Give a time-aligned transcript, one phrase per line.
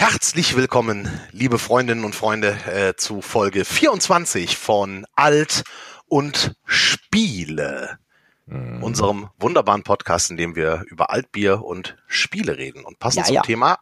[0.00, 5.64] Herzlich willkommen, liebe Freundinnen und Freunde, äh, zu Folge 24 von Alt
[6.06, 7.98] und Spiele.
[8.46, 8.82] Mhm.
[8.82, 12.84] Unserem wunderbaren Podcast, in dem wir über Altbier und Spiele reden.
[12.84, 13.42] Und passend Ja, zum ja.
[13.42, 13.78] Thema.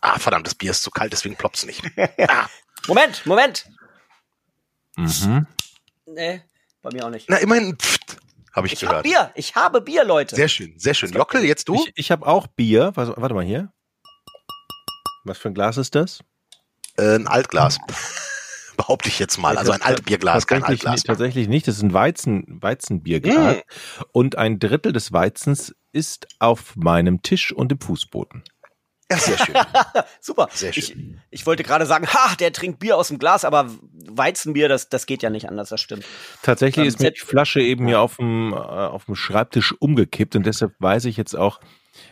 [0.00, 1.82] Ah, verdammt, das Bier ist zu kalt, deswegen ploppt's nicht.
[2.28, 2.46] ah,
[2.86, 3.68] Moment, Moment.
[4.96, 5.46] Mhm.
[6.06, 6.42] Nee,
[6.80, 7.28] bei mir auch nicht.
[7.28, 8.16] na, immerhin, pft,
[8.54, 9.04] habe ich, Ich habe gehört.
[9.04, 10.34] Bier, ich habe Bier, Leute.
[10.36, 11.12] Sehr schön, sehr schön.
[11.12, 11.74] Jockel, jetzt du?
[11.74, 12.92] Ich, ich habe auch Bier.
[12.94, 13.70] Was, warte mal hier.
[15.28, 16.20] Was für ein Glas ist das?
[16.96, 17.78] Äh, ein Altglas.
[18.76, 19.58] Behaupte ich jetzt mal.
[19.58, 20.94] Also ein Altbierglas, kein Altglas.
[20.94, 21.66] nicht- tatsächlich nicht.
[21.66, 23.56] Das ist ein Weizen, Weizenbierglas.
[23.56, 24.02] Mm.
[24.12, 28.44] Und ein Drittel des Weizens ist auf meinem Tisch und im Fußboden.
[29.10, 29.54] Ja, sehr schön.
[30.20, 30.48] Super.
[30.52, 31.20] Sehr Ich, schön.
[31.30, 33.68] ich wollte gerade sagen, ha, der trinkt Bier aus dem Glas, aber
[34.10, 36.04] Weizenbier, das, das geht ja nicht anders, das stimmt.
[36.42, 40.36] Tatsächlich Ähm, ist mir die Flasche eben hier auf dem, äh, auf dem Schreibtisch umgekippt
[40.36, 41.58] und deshalb weiß ich jetzt auch,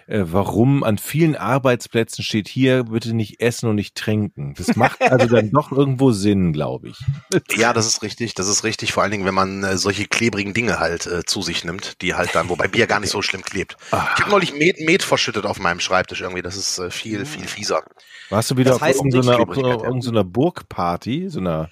[0.06, 4.54] äh, warum an vielen Arbeitsplätzen steht hier bitte nicht essen und nicht trinken.
[4.56, 6.98] Das macht also dann doch irgendwo Sinn, glaube ich.
[7.56, 8.92] Ja, das ist richtig, das ist richtig.
[8.92, 12.14] Vor allen Dingen, wenn man äh, solche klebrigen Dinge halt äh, zu sich nimmt, die
[12.14, 13.76] halt dann, wobei Bier gar nicht so schlimm klebt.
[13.90, 14.06] Ah.
[14.14, 16.42] Ich habe neulich Met, Met verschüttet auf meinem Schreibtisch irgendwie.
[16.42, 17.82] Das ist äh, viel, viel fieser.
[18.30, 19.86] Warst du wieder Das auf heißt irgendeiner, auf so- Klebrigkeit, ja.
[19.86, 21.70] irgendeiner Burgparty, so einer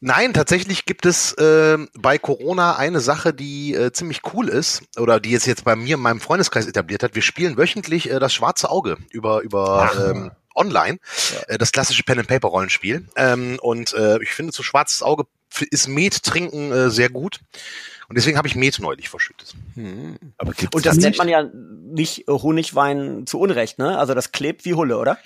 [0.00, 5.18] Nein, tatsächlich gibt es äh, bei Corona eine Sache, die äh, ziemlich cool ist oder
[5.18, 7.16] die jetzt jetzt bei mir in meinem Freundeskreis etabliert hat.
[7.16, 10.10] Wir spielen wöchentlich äh, das Schwarze Auge über über Ach.
[10.10, 10.98] ähm, online,
[11.48, 13.08] äh, das klassische Pen and Paper Rollenspiel.
[13.16, 15.24] Ähm, und äh, ich finde zu Schwarzes Auge
[15.70, 17.40] ist Met trinken äh, sehr gut.
[18.08, 19.54] Und deswegen habe ich Met neulich verschüttet.
[20.38, 21.04] Aber gibt's Und das nicht?
[21.04, 23.98] nennt man ja nicht äh, Honigwein zu Unrecht, ne?
[23.98, 25.18] Also das klebt wie Hulle, oder?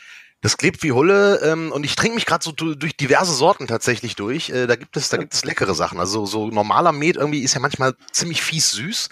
[0.42, 3.68] Das klebt wie Hulle ähm, und ich trinke mich gerade so du- durch diverse Sorten
[3.68, 4.50] tatsächlich durch.
[4.50, 6.00] Äh, da gibt es, da gibt es leckere Sachen.
[6.00, 9.08] Also so normaler Met irgendwie ist ja manchmal ziemlich fies süß,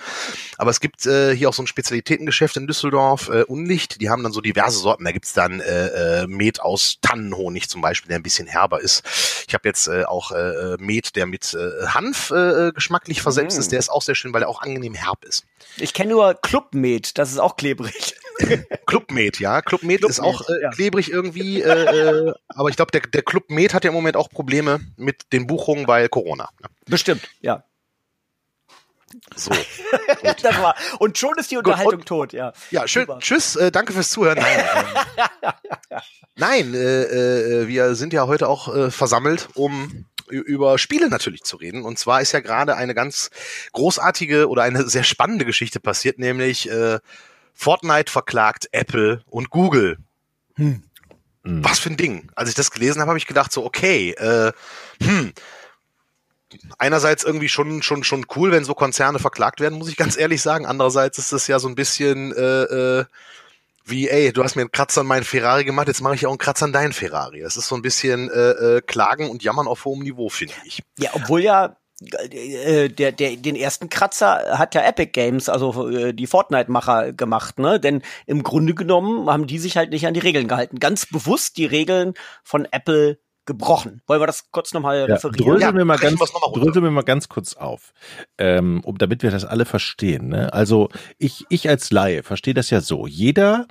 [0.58, 4.00] aber es gibt äh, hier auch so ein Spezialitätengeschäft in Düsseldorf, äh, Unlicht.
[4.00, 5.04] Die haben dann so diverse Sorten.
[5.04, 9.04] Da gibt's dann äh, äh, Met aus Tannenhonig zum Beispiel, der ein bisschen herber ist.
[9.46, 13.60] Ich habe jetzt äh, auch äh, Met, der mit äh, Hanf äh, geschmacklich versetzt Mm.
[13.60, 13.72] ist.
[13.72, 15.44] Der ist auch sehr schön, weil der auch angenehm herb ist.
[15.76, 18.14] Ich kenne nur Clubmet, das ist auch klebrig.
[18.86, 19.62] Clubmed, ja.
[19.62, 23.74] Clubmed ist Clubmed, auch äh, klebrig irgendwie, äh, äh, aber ich glaube, der, der Clubmed
[23.74, 26.48] hat ja im Moment auch Probleme mit den Buchungen, weil Corona.
[26.60, 26.68] Ne?
[26.86, 27.64] Bestimmt, ja.
[29.36, 29.50] So.
[30.62, 32.52] War, und schon ist die Unterhaltung und- tot, ja.
[32.70, 33.06] Ja, schön.
[33.06, 33.18] Super.
[33.18, 34.38] Tschüss, äh, danke fürs Zuhören.
[34.38, 34.64] Nein,
[35.90, 36.00] ähm,
[36.36, 37.02] nein äh,
[37.62, 41.84] äh, wir sind ja heute auch äh, versammelt, um über Spiele natürlich zu reden.
[41.84, 43.30] Und zwar ist ja gerade eine ganz
[43.72, 47.00] großartige oder eine sehr spannende Geschichte passiert, nämlich äh,
[47.52, 49.98] Fortnite verklagt Apple und Google.
[50.54, 50.82] Hm.
[51.42, 52.30] Was für ein Ding.
[52.34, 54.52] Als ich das gelesen habe, habe ich gedacht so, okay, äh,
[55.02, 55.32] hm,
[56.78, 60.42] einerseits irgendwie schon schon schon cool, wenn so Konzerne verklagt werden, muss ich ganz ehrlich
[60.42, 60.66] sagen.
[60.66, 62.62] Andererseits ist es ja so ein bisschen äh,
[63.00, 63.04] äh,
[63.84, 66.30] wie, ey, du hast mir einen Kratzer an meinen Ferrari gemacht, jetzt mache ich auch
[66.30, 67.40] einen Kratzer an deinen Ferrari.
[67.40, 70.82] Das ist so ein bisschen äh, äh, Klagen und Jammern auf hohem Niveau, finde ich.
[70.98, 76.14] Ja, obwohl ja äh, der, der, den ersten Kratzer hat ja Epic Games, also äh,
[76.14, 77.78] die Fortnite-Macher gemacht, ne?
[77.78, 80.78] Denn im Grunde genommen haben die sich halt nicht an die Regeln gehalten.
[80.78, 84.00] Ganz bewusst die Regeln von Apple gebrochen.
[84.06, 85.44] Wollen wir das kurz nochmal Ja, referieren?
[85.44, 87.92] drösel, Ja, mir mal ganz, noch mal mir mal ganz kurz auf,
[88.38, 90.28] ähm, um, damit wir das alle verstehen.
[90.28, 90.52] Ne?
[90.52, 90.88] Also
[91.18, 93.06] ich, ich als Laie verstehe das ja so.
[93.06, 93.66] Jeder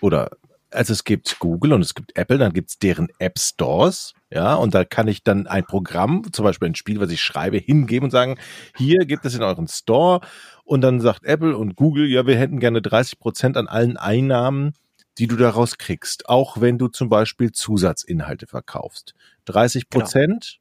[0.00, 0.30] oder
[0.74, 4.74] also es gibt Google und es gibt Apple, dann gibt's deren App Stores, ja, und
[4.74, 8.10] da kann ich dann ein Programm, zum Beispiel ein Spiel, was ich schreibe, hingeben und
[8.10, 8.38] sagen,
[8.76, 10.20] hier gibt es in euren Store
[10.64, 14.72] und dann sagt Apple und Google, ja, wir hätten gerne 30 Prozent an allen Einnahmen,
[15.18, 19.14] die du daraus kriegst, auch wenn du zum Beispiel Zusatzinhalte verkaufst.
[19.44, 20.58] 30 Prozent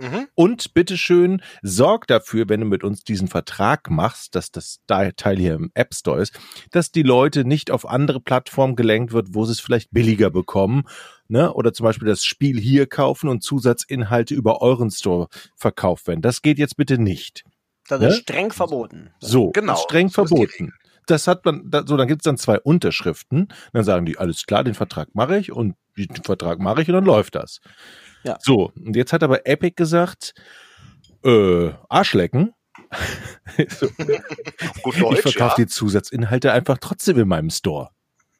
[0.00, 0.28] Mhm.
[0.34, 5.54] und bitteschön, sorg dafür, wenn du mit uns diesen Vertrag machst, dass das Teil hier
[5.54, 6.38] im App Store ist,
[6.70, 10.84] dass die Leute nicht auf andere Plattformen gelenkt wird, wo sie es vielleicht billiger bekommen,
[11.28, 11.52] ne?
[11.52, 16.22] Oder zum Beispiel das Spiel hier kaufen und Zusatzinhalte über euren Store verkauft werden.
[16.22, 17.44] Das geht jetzt bitte nicht.
[17.88, 18.08] Das Ne?
[18.08, 19.10] ist streng verboten.
[19.20, 20.72] So, Genau, ist streng so verboten.
[21.06, 23.46] Das hat man, so, dann gibt's dann zwei Unterschriften.
[23.72, 26.94] Dann sagen die, alles klar, den Vertrag mache ich und den Vertrag mache ich und
[26.94, 27.60] dann läuft das.
[28.26, 28.36] Ja.
[28.40, 30.34] So, und jetzt hat aber Epic gesagt,
[31.24, 32.52] äh, Arschlecken.
[33.68, 33.88] so,
[34.82, 35.64] Gut ich Deutsch, verkaufe ja.
[35.64, 37.90] die Zusatzinhalte einfach trotzdem in meinem Store.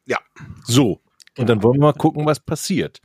[0.05, 0.19] Ja.
[0.65, 1.01] So.
[1.39, 3.01] Und dann wollen wir mal gucken, was passiert.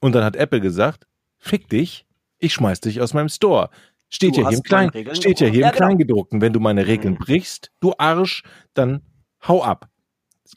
[0.00, 1.06] Und dann hat Apple gesagt,
[1.38, 2.06] fick dich,
[2.38, 3.70] ich schmeiß dich aus meinem Store.
[4.08, 5.86] Steht Du ja hier hast im Klein, steht ja hier Ja, im genau.
[5.86, 6.40] Kleingedruckten.
[6.40, 7.18] Wenn du meine Regeln Mhm.
[7.18, 8.42] brichst, du Arsch,
[8.74, 9.02] dann
[9.46, 9.88] hau ab.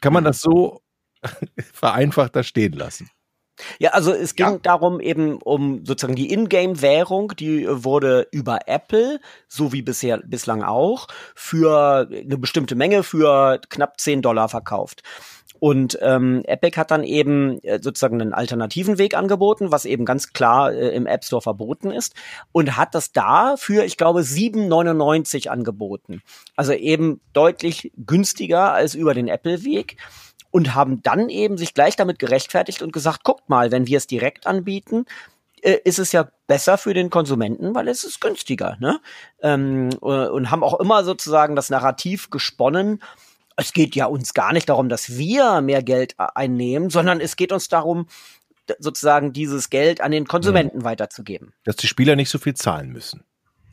[0.01, 0.27] Kann man Mhm.
[0.27, 0.81] das so
[1.73, 3.09] vereinfacht da stehen lassen?
[3.79, 4.57] Ja, also es ging Ja.
[4.61, 10.63] darum eben um sozusagen die Ingame-Währung, die äh, wurde über Apple, so wie bisher bislang
[10.63, 15.03] auch, für eine bestimmte Menge für knapp 10 Dollar verkauft.
[15.59, 20.31] Und ähm, Epic hat dann eben äh, sozusagen einen alternativen Weg angeboten, was eben ganz
[20.31, 22.15] klar äh, im App Store verboten ist
[22.53, 26.21] und hat das da für, ich glaube, 7,99 angeboten.
[26.55, 29.97] Also eben deutlich günstiger als über den Apple-Weg
[30.51, 34.07] und haben dann eben sich gleich damit gerechtfertigt und gesagt, guckt mal, wenn wir es
[34.07, 35.05] direkt anbieten,
[35.61, 38.77] äh, ist es ja besser für den Konsumenten, weil es ist günstiger.
[38.79, 38.99] Ne?
[39.41, 43.01] Ähm, äh, und haben auch immer sozusagen das Narrativ gesponnen,
[43.59, 47.51] es geht ja uns gar nicht darum, dass wir mehr Geld einnehmen, sondern es geht
[47.51, 48.07] uns darum,
[48.79, 50.83] sozusagen dieses Geld an den Konsumenten mhm.
[50.83, 51.53] weiterzugeben.
[51.63, 53.23] Dass die Spieler nicht so viel zahlen müssen.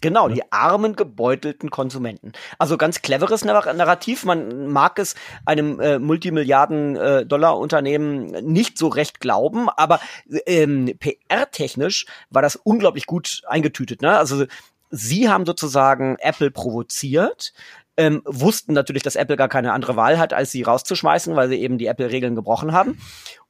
[0.00, 2.32] Genau, die armen, gebeutelten Konsumenten.
[2.58, 4.24] Also ganz cleveres Narrativ.
[4.24, 5.14] Man mag es
[5.44, 10.00] einem äh, Multimilliarden-Dollar-Unternehmen äh, nicht so recht glauben, aber
[10.46, 14.02] ähm, PR-technisch war das unglaublich gut eingetütet.
[14.02, 14.16] Ne?
[14.16, 14.46] Also
[14.90, 17.52] sie haben sozusagen Apple provoziert,
[17.96, 21.56] ähm, wussten natürlich, dass Apple gar keine andere Wahl hat, als sie rauszuschmeißen, weil sie
[21.56, 22.98] eben die Apple-Regeln gebrochen haben.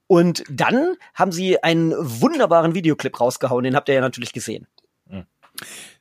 [0.06, 4.68] Und dann haben sie einen wunderbaren Videoclip rausgehauen, den habt ihr ja natürlich gesehen.
[5.08, 5.26] Hm.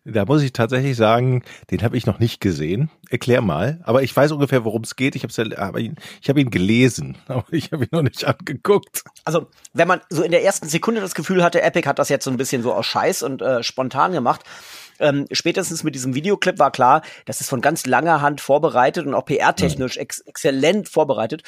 [0.07, 2.92] Da muss ich tatsächlich sagen, den habe ich noch nicht gesehen.
[3.10, 3.80] Erklär mal.
[3.84, 5.16] Aber ich weiß ungefähr, worum es geht.
[5.16, 9.04] Ich habe ja, ihn, ich habe ihn gelesen, aber ich habe ihn noch nicht angeguckt.
[9.24, 12.24] Also, wenn man so in der ersten Sekunde das Gefühl hatte, Epic hat das jetzt
[12.24, 14.44] so ein bisschen so aus Scheiß und äh, spontan gemacht,
[15.00, 19.16] ähm, spätestens mit diesem Videoclip war klar, das ist von ganz langer Hand vorbereitet und
[19.16, 21.42] auch PR-technisch ex exzellent vorbereitet.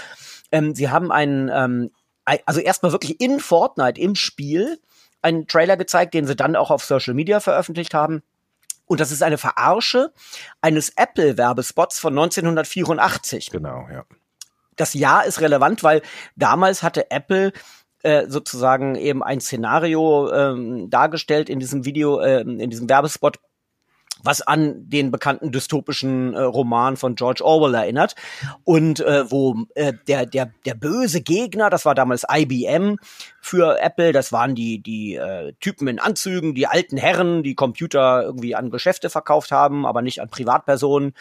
[0.51, 1.91] Ähm, sie haben einen, ähm,
[2.25, 4.79] also erstmal wirklich in Fortnite im Spiel
[5.21, 8.23] einen Trailer gezeigt, den sie dann auch auf Social Media veröffentlicht haben.
[8.87, 10.13] Und das ist eine Verarsche
[10.61, 13.51] eines Apple-Werbespots von 1984.
[13.51, 14.05] Genau, ja.
[14.75, 16.01] Das Jahr ist relevant, weil
[16.35, 17.51] damals hatte Apple
[18.03, 23.39] äh, sozusagen eben ein Szenario ähm, dargestellt in diesem Video, äh, in diesem Werbespot,
[24.23, 28.15] was an den bekannten dystopischen äh, Roman von George Orwell erinnert
[28.63, 32.97] und äh, wo äh, der der der böse Gegner, das war damals IBM
[33.41, 38.23] für Apple, das waren die die äh, Typen in Anzügen, die alten Herren, die Computer
[38.23, 41.13] irgendwie an Geschäfte verkauft haben, aber nicht an Privatpersonen.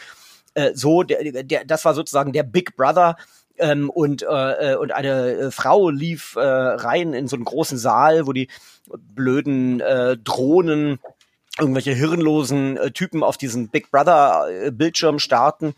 [0.53, 3.15] Äh, so der, der das war sozusagen der Big Brother
[3.57, 7.77] ähm, und äh, äh und eine äh, Frau lief äh, rein in so einen großen
[7.77, 8.47] Saal, wo die
[8.97, 10.99] blöden äh, Drohnen
[11.59, 15.73] irgendwelche hirnlosen äh, Typen auf diesen Big Brother äh, Bildschirm starten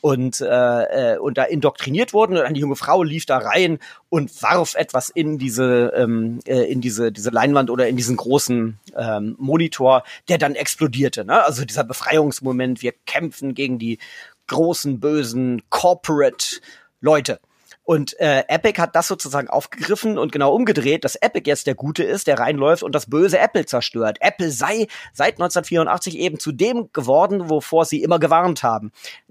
[0.00, 3.78] und äh, äh, und da indoktriniert wurden und eine junge Frau lief da rein
[4.10, 8.78] und warf etwas in diese ähm, äh, in diese diese Leinwand oder in diesen großen
[8.96, 11.24] ähm, Monitor, der dann explodierte.
[11.24, 11.42] Ne?
[11.42, 13.98] Also dieser Befreiungsmoment, wir kämpfen gegen die
[14.46, 16.60] großen bösen Corporate
[17.00, 17.40] Leute.
[17.84, 22.02] Und äh, Epic hat das sozusagen aufgegriffen und genau umgedreht, dass Epic jetzt der Gute
[22.02, 24.18] ist, der reinläuft und das böse Apple zerstört.
[24.20, 28.90] Apple sei seit 1984 eben zu dem geworden, wovor sie immer gewarnt haben.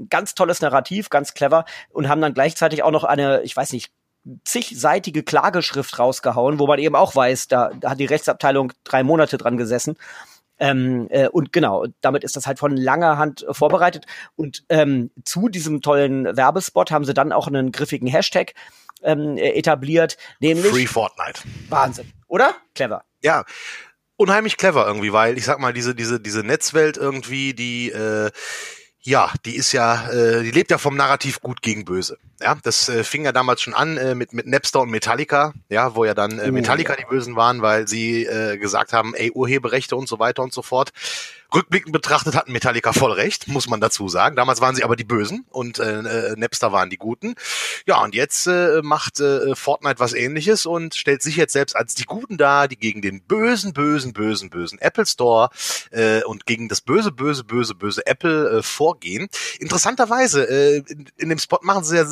[0.10, 3.92] Ganz tolles Narrativ, ganz clever und haben dann gleichzeitig auch noch eine, ich weiß nicht,
[4.46, 9.38] zigseitige Klageschrift rausgehauen, wo man eben auch weiß, da, da hat die Rechtsabteilung drei Monate
[9.38, 9.98] dran gesessen.
[10.60, 14.06] Ähm, äh, und genau, damit ist das halt von langer Hand vorbereitet.
[14.36, 18.54] Und ähm, zu diesem tollen Werbespot haben sie dann auch einen griffigen Hashtag
[19.04, 21.42] ähm, äh, etabliert, nämlich Free Fortnite.
[21.70, 22.56] Wahnsinn, oder?
[22.76, 23.04] Clever.
[23.22, 23.44] Ja,
[24.16, 28.32] unheimlich clever irgendwie, weil ich sag mal, diese, diese, diese Netzwelt irgendwie, die äh,
[29.06, 32.18] ja, die ist ja, äh, die lebt ja vom Narrativ gut gegen böse.
[32.44, 35.96] Ja, das äh, fing ja damals schon an äh, mit mit Napster und Metallica, ja,
[35.96, 39.32] wo ja dann äh, oh, Metallica die Bösen waren, weil sie äh, gesagt haben, ey
[39.32, 40.92] Urheberrechte und so weiter und so fort
[41.54, 44.36] rückblickend betrachtet hatten Metallica voll recht, muss man dazu sagen.
[44.36, 47.36] Damals waren sie aber die Bösen und äh, äh, Napster waren die Guten.
[47.86, 51.94] Ja, und jetzt äh, macht äh, Fortnite was ähnliches und stellt sich jetzt selbst als
[51.94, 55.50] die Guten dar, die gegen den bösen, bösen, bösen, bösen Apple Store
[55.92, 59.28] äh, und gegen das böse, böse, böse, böse Apple äh, vorgehen.
[59.60, 62.06] Interessanterweise, äh, in, in dem Spot machen sie ja,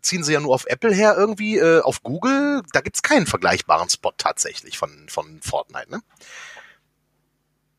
[0.00, 3.88] ziehen sie ja nur auf Apple her irgendwie, äh, auf Google, da gibt's keinen vergleichbaren
[3.88, 6.00] Spot tatsächlich von, von Fortnite, ne?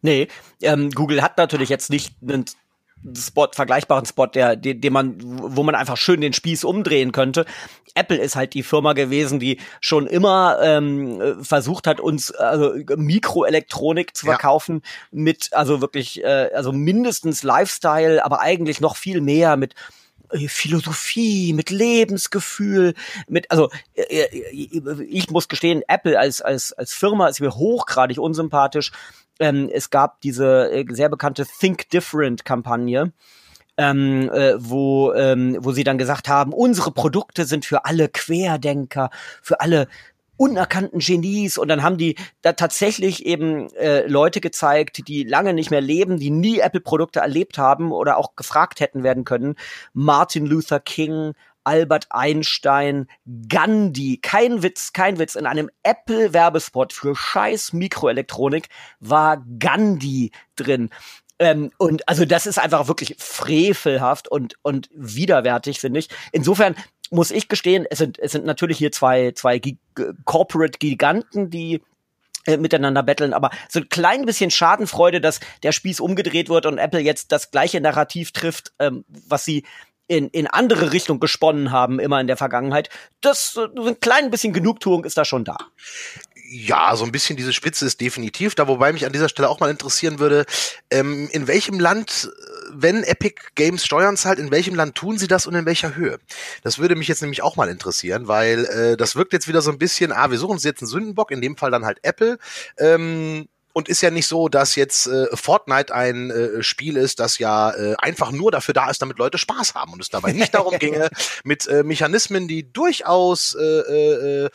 [0.01, 0.27] Nee,
[0.61, 2.45] ähm, Google hat natürlich jetzt nicht einen
[3.15, 7.45] Spot, vergleichbaren Spot, der, den, den man, wo man einfach schön den Spieß umdrehen könnte.
[7.95, 14.15] Apple ist halt die Firma gewesen, die schon immer ähm, versucht hat, uns also Mikroelektronik
[14.15, 14.89] zu verkaufen ja.
[15.11, 19.73] mit, also wirklich, äh, also mindestens Lifestyle, aber eigentlich noch viel mehr mit
[20.47, 22.93] Philosophie, mit Lebensgefühl,
[23.27, 28.19] mit also äh, äh, ich muss gestehen, Apple als als als Firma ist mir hochgradig
[28.19, 28.91] unsympathisch.
[29.39, 33.13] Ähm, es gab diese äh, sehr bekannte Think Different Kampagne,
[33.77, 39.11] ähm, äh, wo, ähm, wo sie dann gesagt haben, unsere Produkte sind für alle Querdenker,
[39.41, 39.87] für alle
[40.37, 45.71] unerkannten Genies und dann haben die da tatsächlich eben äh, Leute gezeigt, die lange nicht
[45.71, 49.55] mehr leben, die nie Apple-Produkte erlebt haben oder auch gefragt hätten werden können.
[49.93, 53.07] Martin Luther King, Albert Einstein,
[53.49, 58.69] Gandhi, kein Witz, kein Witz, in einem Apple-Werbespot für scheiß Mikroelektronik
[59.01, 60.89] war Gandhi drin.
[61.39, 66.09] Ähm, und also das ist einfach wirklich frevelhaft und, und widerwärtig, finde ich.
[66.31, 66.75] Insofern
[67.11, 69.77] muss ich gestehen, es sind, es sind natürlich hier zwei, zwei G
[70.25, 71.81] Corporate-Giganten, die
[72.45, 76.77] äh, miteinander betteln, aber so ein klein bisschen Schadenfreude, dass der Spieß umgedreht wird und
[76.77, 79.63] Apple jetzt das gleiche Narrativ trifft, ähm, was sie
[80.07, 82.89] in, in andere Richtung gesponnen haben, immer in der Vergangenheit.
[83.19, 85.57] Das, so ein klein bisschen Genugtuung ist da schon da.
[86.49, 89.59] Ja, so ein bisschen diese Spitze ist definitiv da, wobei mich an dieser Stelle auch
[89.59, 90.45] mal interessieren würde,
[90.89, 92.31] ähm, in welchem Land,
[92.71, 96.19] wenn Epic Games Steuern zahlt, in welchem Land tun sie das und in welcher Höhe?
[96.63, 99.71] Das würde mich jetzt nämlich auch mal interessieren, weil äh, das wirkt jetzt wieder so
[99.71, 102.37] ein bisschen, ah, wir suchen uns jetzt einen Sündenbock, in dem Fall dann halt Apple.
[102.77, 107.37] Ähm, und ist ja nicht so, dass jetzt äh, Fortnite ein äh, Spiel ist, das
[107.37, 110.55] ja äh, einfach nur dafür da ist, damit Leute Spaß haben und es dabei nicht
[110.55, 111.09] darum ginge,
[111.43, 114.49] mit äh, Mechanismen, die durchaus äh, äh, äh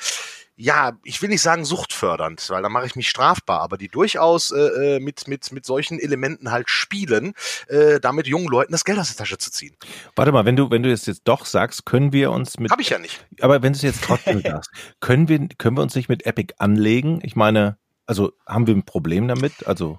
[0.63, 4.53] ja, ich will nicht sagen suchtfördernd, weil da mache ich mich strafbar, aber die durchaus
[4.53, 4.61] äh,
[4.97, 7.35] äh, mit, mit, mit solchen Elementen halt spielen,
[7.67, 9.77] äh, damit jungen Leuten das Geld aus der Tasche zu ziehen.
[10.15, 12.71] Warte mal, wenn du, wenn du das jetzt doch sagst, können wir uns mit.
[12.71, 13.27] Hab ich ja nicht.
[13.41, 16.55] Aber wenn du es jetzt trotzdem sagst, können wir, können wir uns nicht mit Epic
[16.59, 17.19] anlegen?
[17.25, 17.77] Ich meine,
[18.07, 19.67] also haben wir ein Problem damit?
[19.67, 19.99] Also.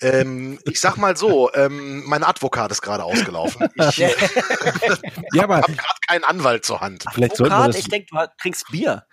[0.00, 3.68] Ähm, ich sag mal so, ähm, mein Advokat ist gerade ausgelaufen.
[3.74, 7.04] Ich ja, aber habe gerade keinen Anwalt zur Hand.
[7.12, 9.04] Vielleicht Advokat, ich denke, du trinkst Bier.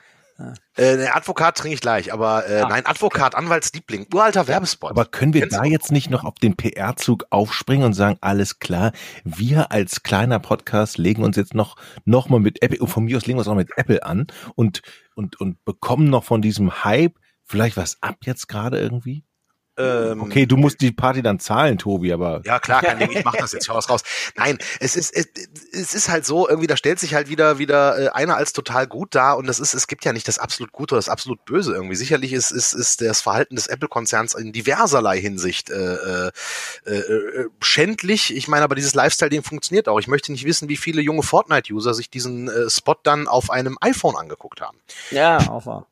[0.77, 3.43] Äh, ne, Advokat trinke ich gleich, aber äh, ah, nein, Advokat, okay.
[3.43, 4.91] Anwaltsliebling, uralter Werbespot.
[4.91, 8.60] Aber können wir Kennst da jetzt nicht noch auf den PR-Zug aufspringen und sagen, alles
[8.60, 8.93] klar,
[9.24, 13.25] wir als kleiner Podcast legen uns jetzt noch, noch mal mit Apple, von mir aus
[13.25, 14.81] legen wir uns auch mit Apple an und,
[15.15, 17.19] und, und bekommen noch von diesem Hype
[17.50, 19.24] vielleicht was ab jetzt gerade irgendwie?
[19.80, 22.42] Ähm, okay, du musst die Party dann zahlen, Tobi, aber.
[22.46, 24.02] Ja, klar, kein Ding, ich mach das jetzt, hau was raus.
[24.36, 25.28] Nein, es ist, es,
[25.72, 28.88] es ist halt so, irgendwie, da stellt sich halt wieder, wieder äh, einer als total
[28.88, 31.46] gut da und das ist, es gibt ja nicht das absolut Gute oder das absolut
[31.46, 31.96] Böse irgendwie.
[31.96, 36.28] Sicherlich ist, ist, ist das Verhalten des Apple-Konzerns in diverserlei Hinsicht äh,
[36.86, 38.36] äh, äh, schändlich.
[38.36, 40.00] Ich meine, aber dieses Lifestyle-Ding funktioniert auch.
[40.00, 43.78] Ich möchte nicht wissen, wie viele junge Fortnite-User sich diesen äh, Spot dann auf einem
[43.82, 44.78] iPhone angeguckt haben.
[45.12, 45.88] Ja, auch wahr.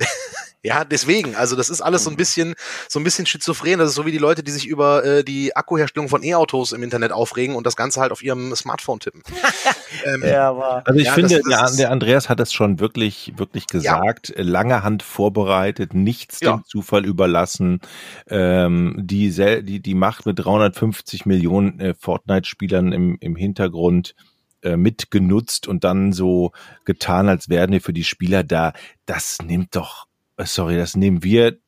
[0.62, 2.54] Ja, deswegen, also das ist alles so ein bisschen,
[2.86, 3.78] so ein bisschen schizophren.
[3.78, 6.82] Das ist so wie die Leute, die sich über äh, die Akkuherstellung von E-Autos im
[6.82, 9.22] Internet aufregen und das Ganze halt auf ihrem Smartphone tippen.
[10.04, 13.32] ähm, ja, aber also ich ja, finde, das, das der, Andreas hat das schon wirklich,
[13.36, 14.34] wirklich gesagt.
[14.36, 14.44] Ja.
[14.44, 16.58] Lange Hand vorbereitet, nichts ja.
[16.58, 17.80] dem Zufall überlassen.
[18.28, 19.30] Ähm, die,
[19.62, 24.14] die, die Macht mit 350 Millionen äh, Fortnite-Spielern im, im Hintergrund
[24.62, 26.52] äh, mitgenutzt und dann so
[26.84, 28.72] getan, als wären wir für die Spieler da.
[29.06, 30.06] Das nimmt doch
[30.40, 31.58] äh, sorry, das nehmen wir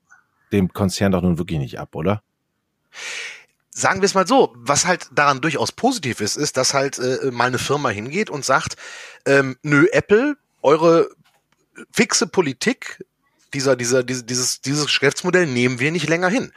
[0.52, 2.22] dem Konzern doch nun wirklich nicht ab, oder?
[3.70, 7.30] Sagen wir es mal so, was halt daran durchaus positiv ist, ist, dass halt äh,
[7.30, 8.76] mal eine Firma hingeht und sagt,
[9.25, 11.08] ähm, nö, Apple, eure
[11.90, 13.04] fixe Politik,
[13.54, 16.52] dieser, dieser, dieses, dieses, dieses Geschäftsmodell nehmen wir nicht länger hin.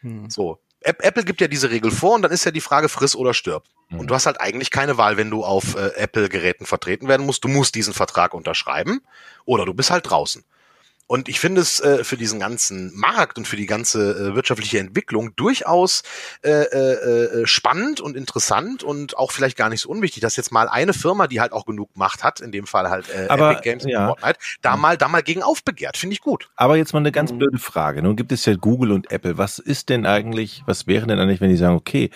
[0.00, 0.30] Hm.
[0.30, 0.58] So.
[0.84, 3.64] Apple gibt ja diese Regel vor und dann ist ja die Frage, friss oder stirb.
[3.88, 4.00] Hm.
[4.00, 7.44] Und du hast halt eigentlich keine Wahl, wenn du auf äh, Apple-Geräten vertreten werden musst.
[7.44, 9.02] Du musst diesen Vertrag unterschreiben
[9.44, 10.44] oder du bist halt draußen.
[11.12, 14.78] Und ich finde es äh, für diesen ganzen Markt und für die ganze äh, wirtschaftliche
[14.78, 16.04] Entwicklung durchaus
[16.42, 20.52] äh, äh, äh, spannend und interessant und auch vielleicht gar nicht so unwichtig, dass jetzt
[20.52, 23.50] mal eine Firma, die halt auch genug Macht hat, in dem Fall halt äh, Aber,
[23.50, 24.06] Epic Games ja.
[24.06, 25.98] Fortnite, da mal, da mal gegen aufbegehrt.
[25.98, 26.48] Finde ich gut.
[26.56, 27.40] Aber jetzt mal eine ganz mhm.
[27.40, 28.02] blöde Frage.
[28.02, 29.36] Nun gibt es ja Google und Apple.
[29.36, 32.08] Was ist denn eigentlich, was wäre denn eigentlich, wenn die sagen, okay,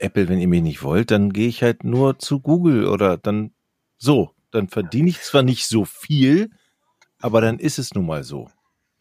[0.00, 3.52] Apple, wenn ihr mich nicht wollt, dann gehe ich halt nur zu Google oder dann
[3.96, 4.34] so.
[4.50, 6.50] Dann verdiene ich zwar nicht so viel,
[7.20, 8.48] aber dann ist es nun mal so.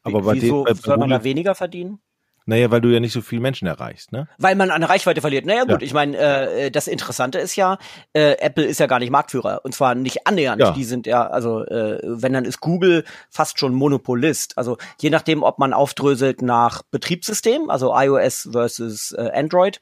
[0.03, 1.99] Aber bei Wieso dem, bei soll man da weniger verdienen?
[2.45, 4.27] Naja, weil du ja nicht so viele Menschen erreichst, ne?
[4.39, 5.45] Weil man an Reichweite verliert.
[5.45, 5.85] Naja, gut, ja.
[5.85, 7.77] ich meine, äh, das Interessante ist ja,
[8.13, 9.61] äh, Apple ist ja gar nicht Marktführer.
[9.63, 10.59] Und zwar nicht annähernd.
[10.59, 10.71] Ja.
[10.71, 14.57] Die sind ja, also, äh, wenn dann ist Google fast schon Monopolist.
[14.57, 19.79] Also je nachdem, ob man aufdröselt nach Betriebssystem, also iOS versus äh, Android,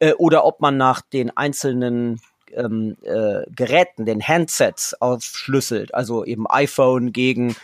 [0.00, 2.20] äh, oder ob man nach den einzelnen
[2.54, 7.56] ähm, äh, Geräten, den Handsets aufschlüsselt, also eben iPhone gegen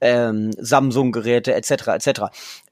[0.00, 1.88] ähm, Samsung-Geräte etc.
[1.88, 2.20] etc.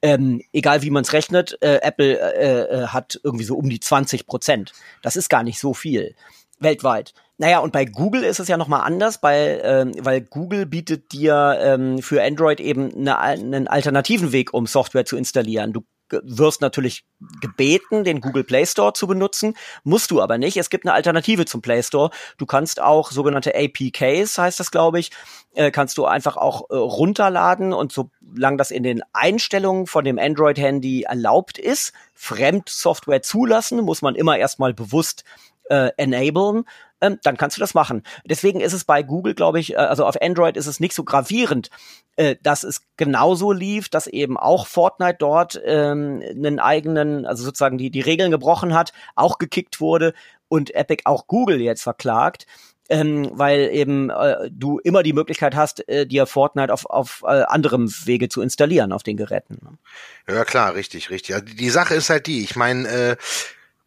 [0.03, 3.81] Ähm, egal wie man es rechnet, äh, Apple äh, äh, hat irgendwie so um die
[3.81, 4.73] 20 Prozent.
[5.03, 6.15] Das ist gar nicht so viel
[6.59, 7.15] weltweit.
[7.37, 11.57] Naja, und bei Google ist es ja nochmal anders, bei, ähm, weil Google bietet dir
[11.61, 15.73] ähm, für Android eben eine, einen alternativen Weg, um Software zu installieren.
[15.73, 17.05] Du wirst natürlich
[17.41, 20.57] gebeten, den Google Play Store zu benutzen, musst du aber nicht.
[20.57, 22.11] Es gibt eine Alternative zum Play Store.
[22.37, 25.11] Du kannst auch sogenannte APKs, heißt das, glaube ich,
[25.55, 30.19] äh, kannst du einfach auch äh, runterladen und solange das in den Einstellungen von dem
[30.19, 35.25] Android-Handy erlaubt ist, Fremdsoftware zulassen, muss man immer erstmal bewusst
[35.69, 36.65] äh, enablen,
[37.01, 38.03] ähm, dann kannst du das machen.
[38.25, 41.05] Deswegen ist es bei Google, glaube ich, äh, also auf Android ist es nicht so
[41.05, 41.71] gravierend,
[42.17, 47.79] äh, dass es genauso lief, dass eben auch Fortnite dort ähm, einen eigenen, also sozusagen
[47.79, 50.15] die, die Regeln gebrochen hat, auch gekickt wurde
[50.49, 52.47] und Epic auch Google jetzt verklagt.
[52.91, 57.43] Ähm, weil eben äh, du immer die Möglichkeit hast, äh, dir Fortnite auf, auf äh,
[57.43, 59.79] anderem Wege zu installieren auf den Geräten.
[60.27, 61.35] Ja klar, richtig, richtig.
[61.35, 63.17] Also die Sache ist halt die, ich meine, äh,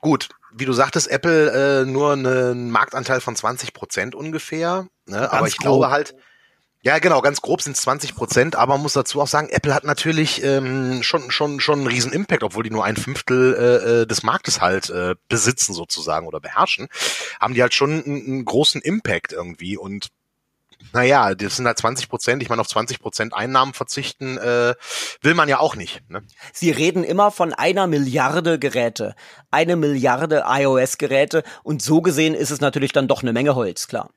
[0.02, 4.88] gut, wie du sagtest, Apple äh, nur einen Marktanteil von 20 Prozent ungefähr.
[5.08, 5.32] Ne?
[5.32, 5.64] Aber ich grob.
[5.64, 6.16] glaube halt,
[6.84, 9.76] ja, genau, ganz grob sind es 20 Prozent, aber man muss dazu auch sagen, Apple
[9.76, 14.02] hat natürlich ähm, schon schon schon einen riesen Impact, obwohl die nur ein Fünftel äh,
[14.02, 16.88] äh, des Marktes halt äh, besitzen sozusagen oder beherrschen,
[17.40, 20.08] haben die halt schon einen, einen großen Impact irgendwie und
[20.94, 22.44] naja, das sind halt 20 Prozent.
[22.44, 24.76] Ich meine, auf 20 Prozent Einnahmen verzichten äh,
[25.22, 26.02] will man ja auch nicht.
[26.10, 26.24] Ne?
[26.54, 29.16] Sie reden immer von einer Milliarde Geräte,
[29.50, 34.10] eine Milliarde iOS-Geräte und so gesehen ist es natürlich dann doch eine Menge Holz, klar.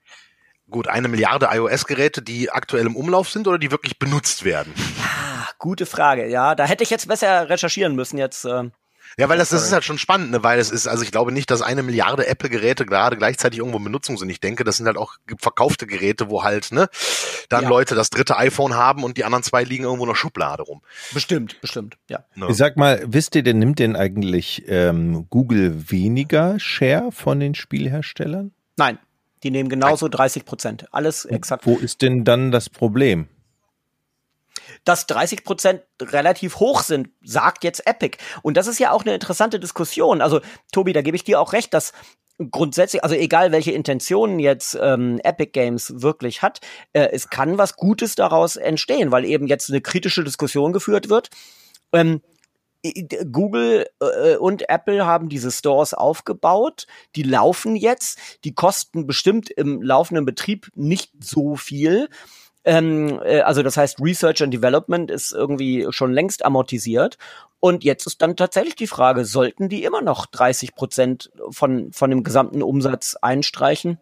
[0.70, 4.72] Gut, eine Milliarde iOS-Geräte, die aktuell im Umlauf sind oder die wirklich benutzt werden?
[4.98, 6.28] Ja, gute Frage.
[6.28, 8.44] Ja, da hätte ich jetzt besser recherchieren müssen jetzt.
[8.44, 8.70] Äh
[9.18, 10.42] ja, weil das, das ist halt schon spannend, ne?
[10.42, 13.84] weil es ist, also ich glaube nicht, dass eine Milliarde Apple-Geräte gerade gleichzeitig irgendwo in
[13.84, 14.28] Benutzung sind.
[14.30, 16.88] Ich denke, das sind halt auch verkaufte Geräte, wo halt, ne,
[17.48, 17.68] dann ja.
[17.68, 20.82] Leute das dritte iPhone haben und die anderen zwei liegen irgendwo in der Schublade rum.
[21.12, 22.24] Bestimmt, bestimmt, ja.
[22.34, 22.46] Ne?
[22.48, 27.54] Ich sag mal, wisst ihr denn, nimmt denn eigentlich ähm, Google weniger Share von den
[27.54, 28.52] Spielherstellern?
[28.76, 28.98] Nein,
[29.42, 30.86] die nehmen genauso 30 Prozent.
[30.90, 31.66] Alles exakt.
[31.66, 33.28] Wo ist denn dann das Problem?
[34.84, 38.18] Dass 30 Prozent relativ hoch sind, sagt jetzt Epic.
[38.42, 40.20] Und das ist ja auch eine interessante Diskussion.
[40.20, 40.40] Also,
[40.72, 41.92] Tobi, da gebe ich dir auch recht, dass
[42.50, 46.60] grundsätzlich, also egal welche Intentionen jetzt ähm, Epic Games wirklich hat,
[46.92, 51.30] äh, es kann was Gutes daraus entstehen, weil eben jetzt eine kritische Diskussion geführt wird.
[51.92, 52.22] Ähm,
[53.32, 56.86] Google äh, und Apple haben diese Stores aufgebaut,
[57.16, 62.08] die laufen jetzt, die kosten bestimmt im laufenden Betrieb nicht so viel.
[62.64, 67.18] Ähm, äh, also das heißt, Research and Development ist irgendwie schon längst amortisiert.
[67.60, 72.10] Und jetzt ist dann tatsächlich die Frage, sollten die immer noch 30 Prozent von, von
[72.10, 73.98] dem gesamten Umsatz einstreichen?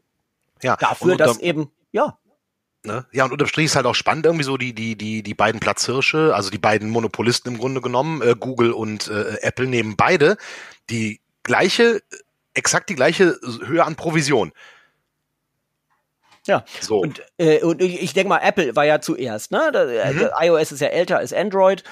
[0.62, 0.76] Ja.
[0.76, 2.18] Dafür, dass eben, ja,
[2.84, 3.06] Ne?
[3.12, 5.60] Ja, und unterm Strich ist halt auch spannend irgendwie so die, die, die, die beiden
[5.60, 10.36] Platzhirsche, also die beiden Monopolisten im Grunde genommen, äh, Google und äh, Apple nehmen beide
[10.90, 12.02] die gleiche,
[12.54, 14.52] exakt die gleiche Höhe an Provision.
[16.46, 16.98] Ja, so.
[16.98, 19.70] und, äh, und ich denke mal, Apple war ja zuerst, ne?
[19.72, 20.28] Da, äh, mhm.
[20.40, 21.84] iOS ist ja älter als Android.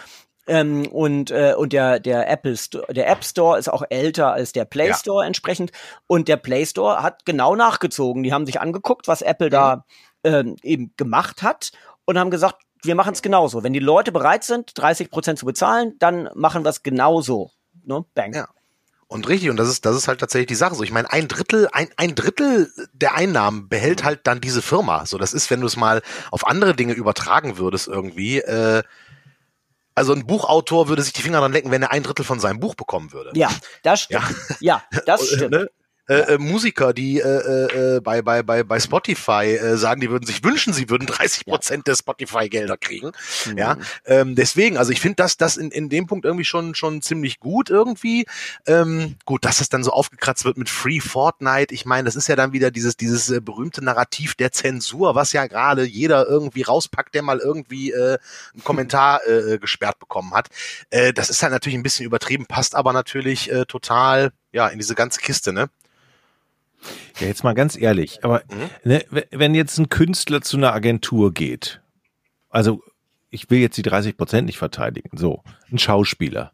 [0.46, 4.52] Ähm, und äh, und der der Apple Store, der App Store ist auch älter als
[4.52, 5.26] der Play Store ja.
[5.26, 5.70] entsprechend
[6.06, 8.22] und der Play Store hat genau nachgezogen.
[8.22, 9.50] Die haben sich angeguckt, was Apple mhm.
[9.50, 9.84] da
[10.22, 11.70] äh, eben gemacht hat
[12.04, 13.62] und haben gesagt, wir machen es genauso.
[13.62, 17.50] Wenn die Leute bereit sind, 30 Prozent zu bezahlen, dann machen wir es genauso.
[17.84, 18.04] Ne?
[18.14, 18.34] Bang.
[18.34, 18.48] Ja.
[19.10, 20.84] Und richtig, und das ist, das ist halt tatsächlich die Sache so.
[20.84, 25.04] Ich meine, ein Drittel, ein, ein Drittel der Einnahmen behält halt dann diese Firma.
[25.04, 28.84] So, das ist, wenn du es mal auf andere Dinge übertragen würdest irgendwie, äh,
[29.96, 32.60] also ein Buchautor würde sich die Finger dran lecken, wenn er ein Drittel von seinem
[32.60, 33.32] Buch bekommen würde.
[33.34, 33.50] Ja,
[33.82, 34.22] das stimmt.
[34.60, 35.70] Ja, ja das stimmt.
[36.10, 40.10] Äh, äh, Musiker, die äh, äh, äh, bei, bei, bei, bei Spotify äh, sagen, die
[40.10, 41.92] würden sich wünschen, sie würden 30 Prozent ja.
[41.92, 43.12] der Spotify-Gelder kriegen.
[43.46, 43.56] Mhm.
[43.56, 47.00] Ja, ähm, deswegen, also ich finde das, das in, in dem Punkt irgendwie schon, schon
[47.00, 48.26] ziemlich gut irgendwie.
[48.66, 51.72] Ähm, gut, dass es dann so aufgekratzt wird mit Free Fortnite.
[51.72, 55.32] Ich meine, das ist ja dann wieder dieses, dieses äh, berühmte Narrativ der Zensur, was
[55.32, 58.18] ja gerade jeder irgendwie rauspackt, der mal irgendwie äh,
[58.52, 60.48] einen Kommentar äh, gesperrt bekommen hat.
[60.90, 64.78] Äh, das ist halt natürlich ein bisschen übertrieben, passt aber natürlich äh, total ja in
[64.80, 65.70] diese ganze Kiste, ne?
[67.18, 68.70] Ja, jetzt mal ganz ehrlich, aber mhm.
[68.90, 71.82] ne, wenn jetzt ein Künstler zu einer Agentur geht,
[72.48, 72.82] also
[73.30, 76.52] ich will jetzt die 30 Prozent nicht verteidigen, so, ein Schauspieler.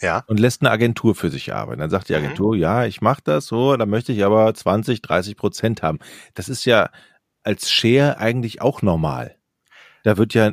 [0.00, 0.24] Ja.
[0.26, 1.80] Und lässt eine Agentur für sich arbeiten.
[1.80, 2.24] Dann sagt die mhm.
[2.24, 2.60] Agentur, mhm.
[2.60, 5.98] ja, ich mache das so, dann möchte ich aber 20, 30 Prozent haben.
[6.34, 6.90] Das ist ja
[7.42, 9.36] als Share eigentlich auch normal.
[10.02, 10.52] Da wird ja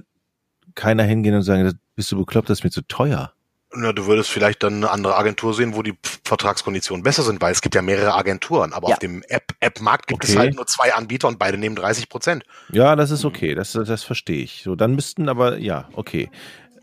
[0.76, 3.34] keiner hingehen und sagen, bist du bekloppt, das ist mir zu teuer.
[3.74, 5.94] Na, du würdest vielleicht dann eine andere Agentur sehen, wo die
[6.26, 8.96] Vertragskonditionen besser sind, weil es gibt ja mehrere Agenturen, aber ja.
[8.96, 10.34] auf dem App-Markt gibt okay.
[10.34, 12.44] es halt nur zwei Anbieter und beide nehmen 30 Prozent.
[12.72, 14.64] Ja, das ist okay, das, das verstehe ich.
[14.64, 16.30] So, dann müssten aber, ja, okay.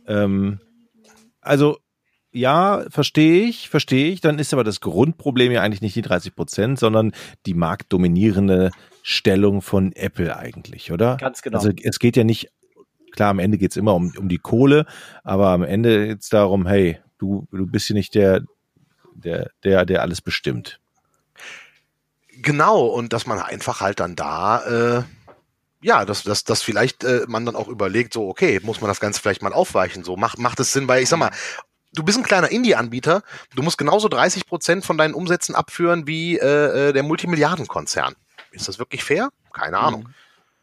[0.06, 0.60] Ähm,
[1.40, 1.78] also,
[2.30, 4.20] ja, verstehe ich, verstehe ich.
[4.20, 7.12] Dann ist aber das Grundproblem ja eigentlich nicht die 30 Prozent, sondern
[7.46, 8.70] die marktdominierende
[9.02, 11.16] Stellung von Apple eigentlich, oder?
[11.16, 11.56] Ganz genau.
[11.56, 12.50] Also es geht ja nicht
[13.18, 14.86] Klar, am Ende geht's immer um, um die Kohle,
[15.24, 18.42] aber am Ende geht's darum, hey, du, du bist hier nicht der,
[19.12, 20.78] der, der, der alles bestimmt.
[22.28, 25.02] Genau, und dass man einfach halt dann da, äh,
[25.82, 29.00] ja, dass, dass, dass vielleicht äh, man dann auch überlegt, so, okay, muss man das
[29.00, 31.32] Ganze vielleicht mal aufweichen, so, macht, macht es Sinn, weil ich sag mal,
[31.94, 33.24] du bist ein kleiner Indie-Anbieter,
[33.56, 38.14] du musst genauso 30 Prozent von deinen Umsätzen abführen wie äh, äh der Multimilliardenkonzern.
[38.52, 39.30] Ist das wirklich fair?
[39.52, 40.04] Keine Ahnung.
[40.04, 40.14] Mhm.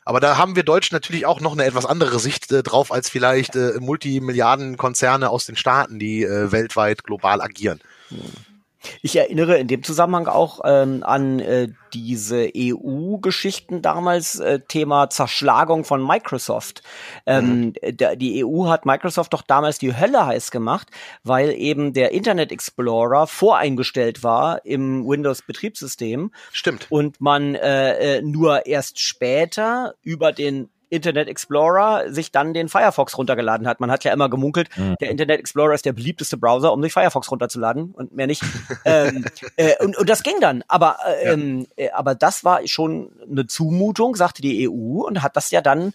[0.06, 3.10] Aber da haben wir Deutschen natürlich auch noch eine etwas andere Sicht äh, drauf als
[3.10, 7.82] vielleicht äh, Multimilliardenkonzerne aus den Staaten, die äh, weltweit global agieren.
[8.12, 8.55] Mhm.
[9.02, 15.86] Ich erinnere in dem Zusammenhang auch ähm, an äh, diese EU-Geschichten damals, äh, Thema Zerschlagung
[15.86, 16.84] von Microsoft.
[17.26, 17.98] Ähm, mhm.
[18.17, 20.89] die EU hat Microsoft doch damals die Hölle heiß gemacht,
[21.24, 26.32] weil eben der Internet Explorer voreingestellt war im Windows-Betriebssystem.
[26.52, 26.88] Stimmt.
[26.89, 33.17] Und man äh, äh nur erst später über den Internet Explorer sich dann den Firefox
[33.17, 33.80] runtergeladen hat.
[33.80, 34.95] Man hat ja immer gemunkelt, mhm.
[35.00, 38.43] der Internet Explorer ist der beliebteste Browser, um sich Firefox runterzuladen und mehr nicht.
[38.86, 40.63] ähm, äh, und, und das ging dann.
[40.67, 41.34] Aber, äh, ja.
[41.34, 45.62] ähm, äh, aber das war schon eine Zumutung, sagte die EU und hat das ja
[45.62, 45.93] dann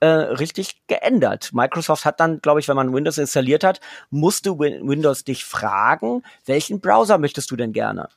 [0.00, 1.50] äh, richtig geändert.
[1.52, 6.80] Microsoft hat dann, glaube ich, wenn man Windows installiert hat, musste Windows dich fragen, welchen
[6.80, 8.08] Browser möchtest du denn gerne?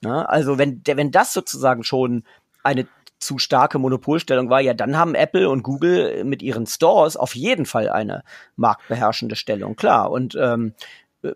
[0.00, 2.24] Na, also wenn, wenn das sozusagen schon
[2.62, 2.86] eine
[3.24, 7.64] zu starke Monopolstellung war, ja, dann haben Apple und Google mit ihren Stores auf jeden
[7.64, 8.22] Fall eine
[8.56, 10.10] marktbeherrschende Stellung, klar.
[10.10, 10.74] Und ähm,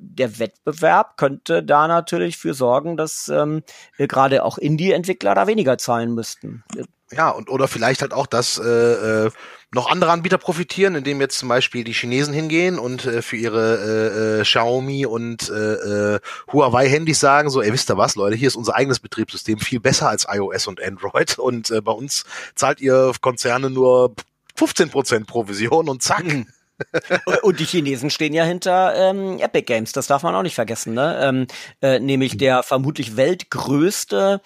[0.01, 3.63] der Wettbewerb könnte da natürlich für sorgen, dass ähm,
[3.97, 6.65] gerade auch Indie-Entwickler da weniger zahlen müssten.
[7.11, 9.31] Ja, und oder vielleicht halt auch, dass äh, äh,
[9.73, 14.39] noch andere Anbieter profitieren, indem jetzt zum Beispiel die Chinesen hingehen und äh, für ihre
[14.39, 16.21] äh, äh, Xiaomi und äh, äh,
[16.53, 20.11] Huawei-Handys sagen, so, ey, wisst ihr was, Leute, hier ist unser eigenes Betriebssystem viel besser
[20.11, 22.25] als iOS und Android und äh, bei uns
[22.55, 24.15] zahlt ihr Konzerne nur
[24.59, 26.25] 15% Provision und zack.
[26.25, 26.47] Mhm.
[27.43, 30.95] und die Chinesen stehen ja hinter ähm, Epic Games, das darf man auch nicht vergessen,
[30.95, 31.19] ne?
[31.23, 31.47] Ähm,
[31.83, 34.41] äh, nämlich der vermutlich weltgrößte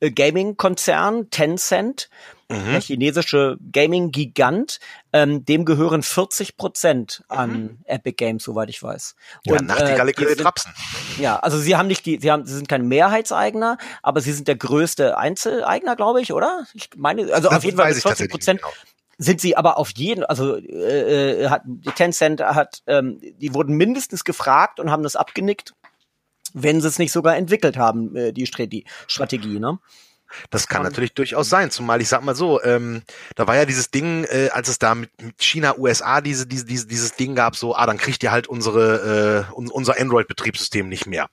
[0.00, 2.10] äh, Gaming-Konzern Tencent,
[2.48, 2.72] mhm.
[2.72, 4.80] der chinesische Gaming-Gigant,
[5.12, 7.78] ähm, dem gehören 40 Prozent an mhm.
[7.84, 9.14] Epic Games, soweit ich weiß.
[9.44, 10.72] Ja, Und, Nachtigalle äh, können trapsen.
[11.18, 14.48] Ja, also sie haben nicht die, sie haben, sie sind kein Mehrheitseigner, aber sie sind
[14.48, 16.66] der größte Einzeleigner, glaube ich, oder?
[16.74, 18.60] Ich meine, also das auf jeden Fall 40 Prozent.
[18.60, 18.72] Genau
[19.18, 21.62] sind sie aber auf jeden, also äh, äh hat
[21.96, 25.74] Tencent hat, ähm, die wurden mindestens gefragt und haben das abgenickt
[26.54, 29.78] wenn sie es nicht sogar entwickelt haben, äh, die Strategie, ne?
[30.48, 33.02] Das kann natürlich durchaus sein, zumal ich sag mal so, ähm,
[33.34, 36.64] da war ja dieses Ding, äh, als es da mit, mit China, USA diese, diese,
[36.64, 40.88] diese, dieses Ding gab, so, ah, dann kriegt ihr halt unsere, äh, un, unser Android-Betriebssystem
[40.88, 41.28] nicht mehr.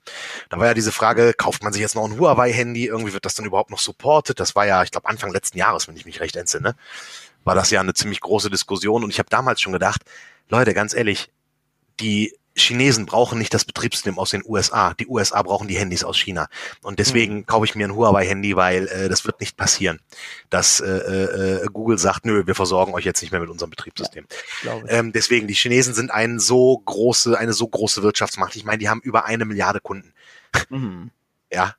[0.50, 3.36] Da war ja diese Frage, kauft man sich jetzt noch ein Huawei-Handy, irgendwie wird das
[3.36, 4.38] dann überhaupt noch supported?
[4.38, 6.76] Das war ja, ich glaube, Anfang letzten Jahres, wenn ich mich recht entsinne,
[7.44, 10.02] war das ja eine ziemlich große Diskussion und ich habe damals schon gedacht,
[10.50, 11.32] Leute, ganz ehrlich,
[12.00, 14.94] die Chinesen brauchen nicht das Betriebssystem aus den USA.
[14.94, 16.48] Die USA brauchen die Handys aus China.
[16.82, 17.46] Und deswegen mhm.
[17.46, 20.00] kaufe ich mir ein Huawei-Handy, weil äh, das wird nicht passieren,
[20.50, 24.26] dass äh, äh, Google sagt, nö, wir versorgen euch jetzt nicht mehr mit unserem Betriebssystem.
[24.64, 28.56] Ja, ähm, deswegen, die Chinesen sind ein so große, eine so große Wirtschaftsmacht.
[28.56, 30.14] Ich meine, die haben über eine Milliarde Kunden.
[30.70, 31.12] Mhm.
[31.52, 31.76] Ja.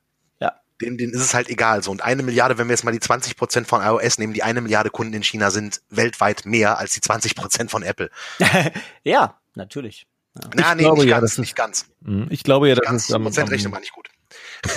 [0.80, 1.82] Denen, denen ist es halt egal.
[1.82, 1.90] So.
[1.90, 4.60] Und eine Milliarde, wenn wir jetzt mal die 20 Prozent von iOS nehmen, die eine
[4.60, 8.10] Milliarde Kunden in China sind weltweit mehr als die 20 Prozent von Apple.
[9.04, 10.06] ja, natürlich.
[10.34, 10.50] Ja.
[10.54, 11.86] Na, nee, glaube, nicht, ja, ganz, nicht ganz.
[12.00, 12.28] Mhm.
[12.30, 14.08] Ich glaube ja, das ist am, Prozentrechnung war nicht gut.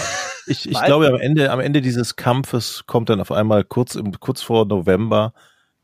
[0.46, 4.12] Ich, ich glaube, am Ende, am Ende dieses Kampfes kommt dann auf einmal kurz, im,
[4.20, 5.34] kurz vor November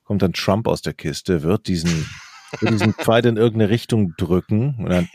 [0.04, 2.10] kommt dann Trump aus der Kiste, wird diesen,
[2.60, 4.86] wird diesen Pfeil in irgendeine Richtung drücken.
[4.90, 5.08] Dann,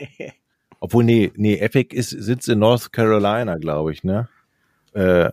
[0.79, 4.29] obwohl, nee, nee, Epic ist, sitzt in North Carolina, glaube ich, ne?
[4.95, 5.29] Äh,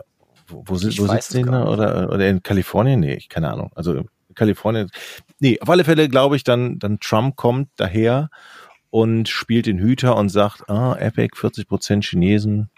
[0.48, 1.66] wo, wo, wo sitzt die da?
[1.66, 3.00] Oder, oder in Kalifornien?
[3.00, 3.70] Nee, ich keine Ahnung.
[3.74, 4.90] Also Kalifornien.
[5.38, 8.28] Nee, auf alle Fälle glaube ich, dann, dann Trump kommt daher
[8.90, 12.70] und spielt den Hüter und sagt, ah, Epic, 40 Prozent Chinesen,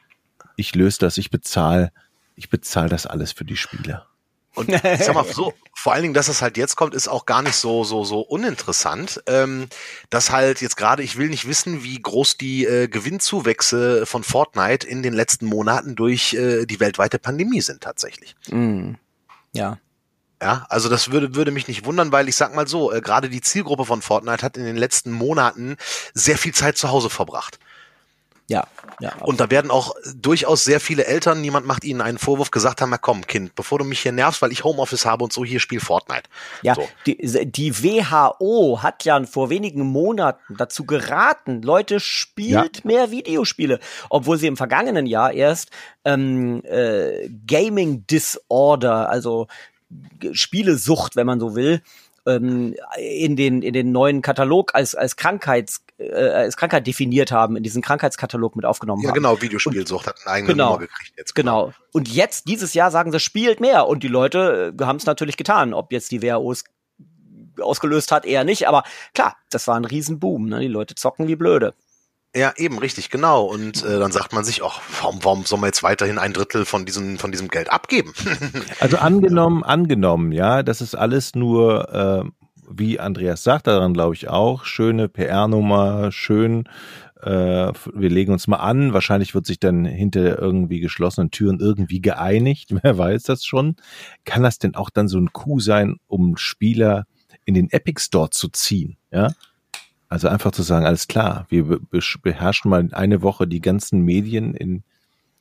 [0.56, 1.90] ich löse das, ich bezahle,
[2.36, 4.06] ich bezahle das alles für die Spieler.
[4.54, 7.26] Und ich sag mal so, vor allen Dingen, dass es halt jetzt kommt, ist auch
[7.26, 9.22] gar nicht so so so uninteressant.
[9.26, 9.68] Ähm,
[10.10, 14.86] dass halt jetzt gerade, ich will nicht wissen, wie groß die äh, Gewinnzuwächse von Fortnite
[14.86, 18.34] in den letzten Monaten durch äh, die weltweite Pandemie sind tatsächlich.
[18.50, 18.92] Mm.
[19.52, 19.78] Ja.
[20.42, 23.30] Ja, also das würde, würde mich nicht wundern, weil ich sag mal so, äh, gerade
[23.30, 25.76] die Zielgruppe von Fortnite hat in den letzten Monaten
[26.12, 27.58] sehr viel Zeit zu Hause verbracht.
[28.48, 28.66] Ja,
[29.00, 29.14] ja.
[29.22, 32.90] Und da werden auch durchaus sehr viele Eltern, niemand macht ihnen einen Vorwurf, gesagt haben,
[32.90, 35.60] na komm, Kind, bevor du mich hier nervst, weil ich Homeoffice habe und so, hier
[35.60, 36.24] spiel Fortnite.
[36.60, 36.86] Ja, so.
[37.06, 42.82] die, die WHO hat ja vor wenigen Monaten dazu geraten, Leute, spielt ja.
[42.84, 43.80] mehr Videospiele,
[44.10, 45.70] obwohl sie im vergangenen Jahr erst
[46.04, 49.46] ähm, äh, Gaming Disorder, also
[50.32, 51.80] Spielesucht, wenn man so will,
[52.26, 57.56] ähm, in den in den neuen Katalog als als Krankheits äh, als Krankheit definiert haben,
[57.56, 59.16] in diesen Krankheitskatalog mit aufgenommen ja, haben.
[59.16, 61.34] Ja, genau, Videospielsucht hat eine eigene genau, Nummer gekriegt jetzt.
[61.34, 61.66] Genau.
[61.66, 61.76] genau.
[61.92, 65.36] Und jetzt dieses Jahr sagen sie, spielt mehr und die Leute äh, haben es natürlich
[65.36, 66.64] getan, ob jetzt die WHO es
[67.60, 68.82] ausgelöst hat, eher nicht, aber
[69.14, 70.60] klar, das war ein Riesenboom, ne?
[70.60, 71.74] Die Leute zocken wie blöde.
[72.36, 73.44] Ja, eben, richtig, genau.
[73.44, 76.64] Und äh, dann sagt man sich, ach, warum, warum soll man jetzt weiterhin ein Drittel
[76.64, 78.12] von diesem, von diesem Geld abgeben?
[78.80, 81.88] also angenommen, angenommen, ja, das ist alles nur,
[82.34, 86.64] äh, wie Andreas sagt, daran glaube ich auch, schöne PR-Nummer, schön,
[87.22, 92.00] äh, wir legen uns mal an, wahrscheinlich wird sich dann hinter irgendwie geschlossenen Türen irgendwie
[92.00, 93.76] geeinigt, wer weiß das schon.
[94.24, 97.06] Kann das denn auch dann so ein Coup sein, um Spieler
[97.44, 99.32] in den Epic Store zu ziehen, ja?
[100.08, 101.80] Also einfach zu sagen, alles klar, wir
[102.22, 104.84] beherrschen mal eine Woche die ganzen Medien in,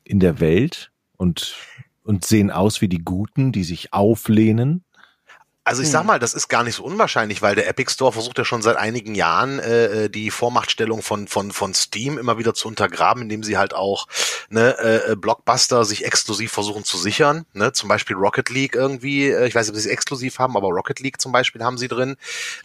[0.02, 1.54] in der Welt und,
[2.02, 4.82] und sehen aus wie die Guten, die sich auflehnen
[5.64, 6.08] also ich sag hm.
[6.08, 8.76] mal, das ist gar nicht so unwahrscheinlich, weil der Epic Store versucht ja schon seit
[8.76, 13.42] einigen Jahren äh, äh, die Vormachtstellung von von von Steam immer wieder zu untergraben, indem
[13.42, 14.06] sie halt auch
[14.50, 17.46] ne, äh, äh, Blockbuster sich exklusiv versuchen zu sichern.
[17.54, 17.72] Ne?
[17.72, 20.68] Zum Beispiel Rocket League irgendwie, äh, ich weiß nicht, ob sie es exklusiv haben, aber
[20.68, 22.16] Rocket League zum Beispiel haben sie drin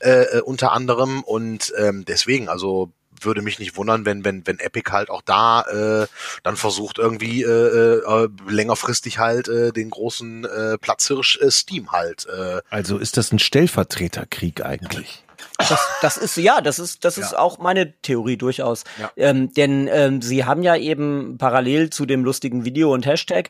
[0.02, 2.92] äh, äh unter anderem und ähm, deswegen, also
[3.26, 6.08] würde mich nicht wundern, wenn, wenn, wenn Epic halt auch da äh,
[6.44, 12.28] dann versucht, irgendwie äh, äh, längerfristig halt äh, den großen äh, Platzhirsch äh, Steam halt.
[12.28, 12.62] Äh.
[12.70, 15.24] Also ist das ein Stellvertreterkrieg eigentlich?
[15.58, 17.40] Das, das ist ja, das ist das ist ja.
[17.40, 18.84] auch meine Theorie durchaus.
[18.98, 19.12] Ja.
[19.18, 23.50] Ähm, denn ähm, sie haben ja eben parallel zu dem lustigen Video und Hashtag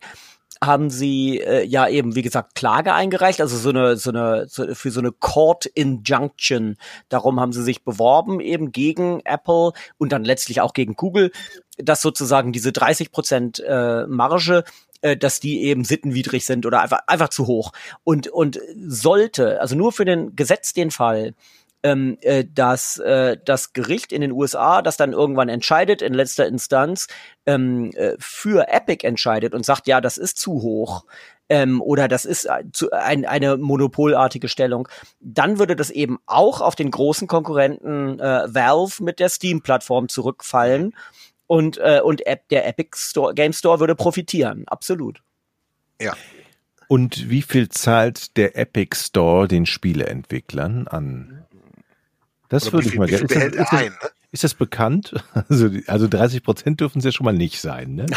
[0.62, 4.73] haben sie äh, ja eben, wie gesagt, Klage eingereicht, also so eine, so eine, so,
[4.75, 6.75] für so eine Court Injunction.
[7.07, 11.31] Darum haben sie sich beworben, eben gegen Apple und dann letztlich auch gegen Google,
[11.77, 14.65] dass sozusagen diese 30 Prozent äh, Marge
[15.01, 17.71] äh, dass die eben sittenwidrig sind oder einfach einfach zu hoch
[18.03, 21.35] und und sollte also nur für den Gesetz den Fall
[21.83, 26.47] ähm, äh, dass äh, das Gericht in den USA, das dann irgendwann entscheidet in letzter
[26.47, 27.07] Instanz,
[27.45, 31.05] ähm, äh, für Epic entscheidet und sagt, ja, das ist zu hoch,
[31.49, 34.87] ähm, oder das ist zu, ein, eine monopolartige Stellung,
[35.19, 40.95] dann würde das eben auch auf den großen Konkurrenten äh, Valve mit der Steam-Plattform zurückfallen
[41.47, 45.21] und, äh, und App, der Epic Store, Game Store würde profitieren, absolut.
[46.01, 46.15] Ja.
[46.87, 51.38] Und wie viel zahlt der Epic Store den Spieleentwicklern an
[52.49, 53.25] das würde ich mal gerne.
[53.25, 53.91] Ist, das, ist, ne?
[54.31, 55.13] ist das bekannt?
[55.49, 58.05] Also, also 30 Prozent dürfen es ja schon mal nicht sein, ne?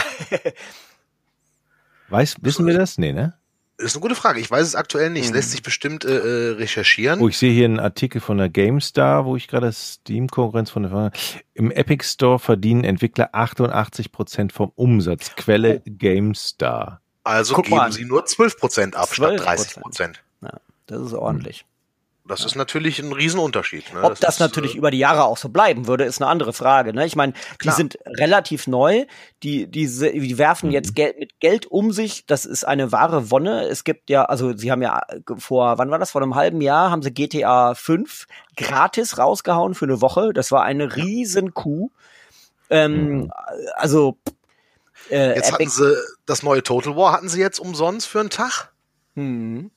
[2.08, 2.98] Weiß, wissen wir das?
[2.98, 3.34] Nee, ne?
[3.78, 4.38] Das ist eine gute Frage.
[4.38, 5.30] Ich weiß es aktuell nicht.
[5.30, 5.34] Mhm.
[5.34, 7.20] Lässt sich bestimmt äh, äh, recherchieren.
[7.20, 11.10] Oh, ich sehe hier einen Artikel von der GameStar, wo ich gerade Steam-Konkurrenz von der
[11.54, 15.34] Im Epic Store verdienen Entwickler 88 Prozent vom Umsatz.
[15.36, 15.90] Quelle oh.
[15.98, 17.00] GameStar.
[17.24, 17.92] Also Guck geben mal.
[17.92, 19.14] sie nur 12 Prozent ab 12%.
[19.14, 20.22] statt 30 Prozent.
[20.42, 21.64] Ja, das ist ordentlich.
[22.24, 22.46] Das ja.
[22.46, 23.92] ist natürlich ein Riesenunterschied.
[23.94, 24.02] Ne?
[24.02, 26.30] Ob das, das ist, natürlich äh, über die Jahre auch so bleiben würde, ist eine
[26.30, 26.92] andere Frage.
[26.92, 27.04] Ne?
[27.04, 27.32] Ich meine,
[27.64, 29.06] die sind relativ neu.
[29.42, 30.72] Die, die, die werfen mhm.
[30.72, 32.24] jetzt Geld mit Geld um sich.
[32.26, 33.66] Das ist eine wahre Wonne.
[33.66, 35.00] Es gibt ja, also sie haben ja
[35.36, 36.12] vor, wann war das?
[36.12, 40.32] Vor einem halben Jahr haben sie GTA 5 gratis rausgehauen für eine Woche.
[40.32, 41.90] Das war eine riesen Kuh.
[42.70, 43.32] Ähm, mhm.
[43.74, 44.16] Also
[45.10, 48.72] äh, jetzt hatten sie das neue Total War hatten sie jetzt umsonst für einen Tag.
[49.16, 49.72] Mhm.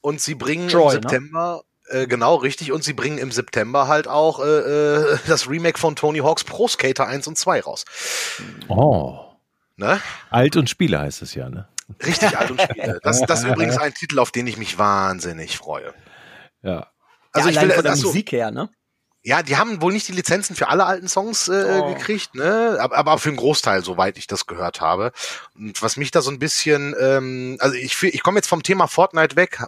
[0.00, 1.08] Und sie bringen Troy, im ne?
[1.08, 1.62] September?
[1.90, 2.72] Äh, genau, richtig.
[2.72, 6.68] Und sie bringen im September halt auch äh, äh, das Remake von Tony Hawk's Pro
[6.68, 7.84] Skater 1 und 2 raus.
[8.68, 9.18] Oh.
[9.76, 10.00] Ne?
[10.30, 11.68] Alt und Spiele heißt es ja, ne?
[12.04, 13.00] Richtig, Alt und Spiele.
[13.02, 15.92] Das, das ist übrigens ein Titel, auf den ich mich wahnsinnig freue.
[16.62, 16.86] Ja.
[17.32, 18.68] Also ja, ich will von der Musik her, ne?
[19.22, 21.94] Ja, die haben wohl nicht die Lizenzen für alle alten Songs äh, oh.
[21.94, 22.78] gekriegt, ne?
[22.80, 25.12] Aber, aber für einen Großteil, soweit ich das gehört habe.
[25.54, 28.86] Und was mich da so ein bisschen, ähm, also ich, ich komme jetzt vom Thema
[28.86, 29.62] Fortnite weg.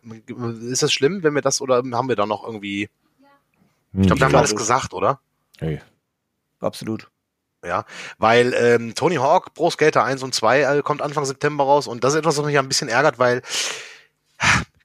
[0.63, 2.89] Ist das schlimm, wenn wir das oder haben wir da noch irgendwie?
[3.93, 5.21] Ich glaube, da haben wir alles gesagt, oder?
[5.59, 5.83] Hey.
[6.61, 7.09] Absolut.
[7.65, 7.85] Ja,
[8.19, 12.03] weil ähm, Tony Hawk Pro Skater 1 und 2 äh, kommt Anfang September raus und
[12.03, 13.43] das ist etwas, was mich ein bisschen ärgert, weil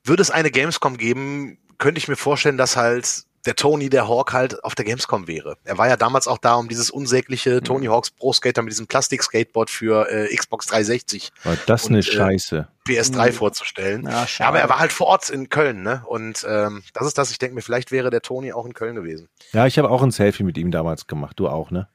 [0.03, 4.33] würde es eine Gamescom geben, könnte ich mir vorstellen, dass halt der Tony, der Hawk
[4.33, 5.57] halt auf der Gamescom wäre.
[5.63, 7.63] Er war ja damals auch da, um dieses unsägliche mhm.
[7.63, 11.99] Tony Hawks Pro Skater mit diesem Plastik-Skateboard für äh, Xbox 360 war das und, eine
[11.99, 12.67] äh, Scheiße.
[12.87, 13.33] PS3 mhm.
[13.33, 14.03] vorzustellen.
[14.03, 16.03] Ja, ja, aber er war halt vor Ort in Köln, ne?
[16.07, 18.95] Und ähm, das ist das, ich denke mir, vielleicht wäre der Tony auch in Köln
[18.95, 19.29] gewesen.
[19.53, 21.39] Ja, ich habe auch ein Selfie mit ihm damals gemacht.
[21.39, 21.87] Du auch, ne?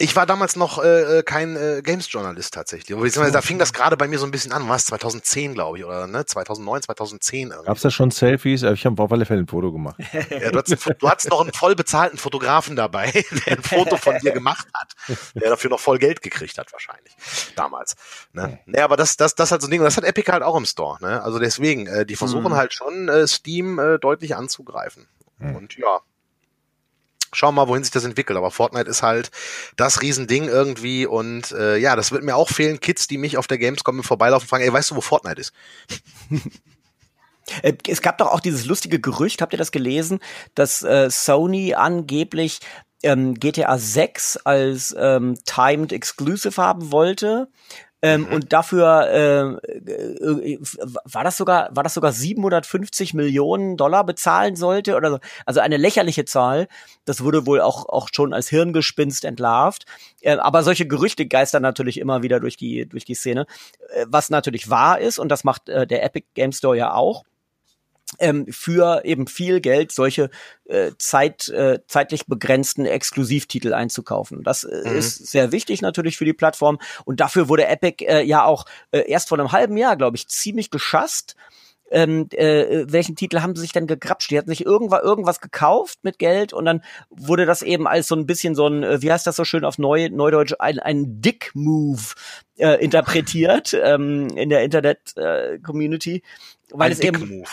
[0.00, 2.96] Ich war damals noch äh, äh, kein äh, Games-Journalist tatsächlich.
[2.96, 4.66] Beziehungsweise da fing das gerade bei mir so ein bisschen an.
[4.66, 4.86] Was?
[4.86, 6.24] 2010, glaube ich, oder ne?
[6.24, 7.48] 2009, 2010.
[7.50, 7.66] Irgendwie.
[7.66, 8.62] Gab's da schon Selfies?
[8.62, 9.96] Ich habe auf alle Fälle ein Foto gemacht.
[10.30, 13.12] ja, du, hattest, du hattest noch einen voll bezahlten Fotografen dabei,
[13.46, 14.96] der ein Foto von dir gemacht hat.
[15.34, 17.14] Der dafür noch voll Geld gekriegt hat, wahrscheinlich.
[17.54, 17.94] Damals.
[18.32, 18.58] Ne?
[18.64, 19.80] Nee, aber das, das, das halt so ein Ding.
[19.80, 20.96] Und das hat Epic halt auch im Store.
[21.02, 21.22] Ne?
[21.22, 22.56] Also deswegen, äh, die versuchen mhm.
[22.56, 25.08] halt schon, äh, Steam äh, deutlich anzugreifen.
[25.36, 25.56] Mhm.
[25.56, 26.00] Und ja,
[27.32, 28.36] schauen wir mal, wohin sich das entwickelt.
[28.36, 29.30] Aber Fortnite ist halt
[29.76, 32.80] das Riesending irgendwie und äh, ja, das wird mir auch fehlen.
[32.80, 35.52] Kids, die mich auf der Gamescom Vorbeilaufen fragen, ey, weißt du, wo Fortnite ist?
[37.62, 40.20] Äh, es gab doch auch dieses lustige Gerücht, habt ihr das gelesen,
[40.54, 42.60] dass äh, Sony angeblich
[43.02, 47.48] ähm, GTA 6 als ähm, Timed Exclusive haben wollte.
[48.02, 48.34] Ähm, mhm.
[48.34, 50.58] Und dafür äh, äh,
[51.04, 55.18] war das sogar war das sogar 750 Millionen Dollar bezahlen sollte oder so.
[55.44, 56.68] Also eine lächerliche Zahl.
[57.04, 59.84] Das wurde wohl auch auch schon als Hirngespinst entlarvt.
[60.22, 63.46] Äh, aber solche Gerüchte geistern natürlich immer wieder durch die durch die Szene,
[63.94, 67.24] äh, was natürlich wahr ist und das macht äh, der Epic Game Store ja auch
[68.18, 70.30] ähm, für eben viel Geld solche
[70.66, 74.42] äh, Zeit, äh, zeitlich begrenzten Exklusivtitel einzukaufen.
[74.42, 74.96] Das äh, mhm.
[74.96, 79.08] ist sehr wichtig natürlich für die Plattform und dafür wurde Epic äh, ja auch äh,
[79.08, 81.36] erst vor einem halben Jahr, glaube ich, ziemlich geschasst.
[81.92, 84.30] Ähm, äh, welchen Titel haben sie sich denn gegrapscht?
[84.30, 88.14] Die hatten sich irgendwas, irgendwas gekauft mit Geld und dann wurde das eben als so
[88.14, 91.20] ein bisschen so ein, äh, wie heißt das so schön auf Neu, Neudeutsch, ein, ein
[91.20, 92.14] Dick-Move
[92.58, 96.16] äh, interpretiert ähm, in der Internet-Community.
[96.16, 96.22] Äh,
[96.70, 97.28] weil ein es eben.
[97.28, 97.50] Move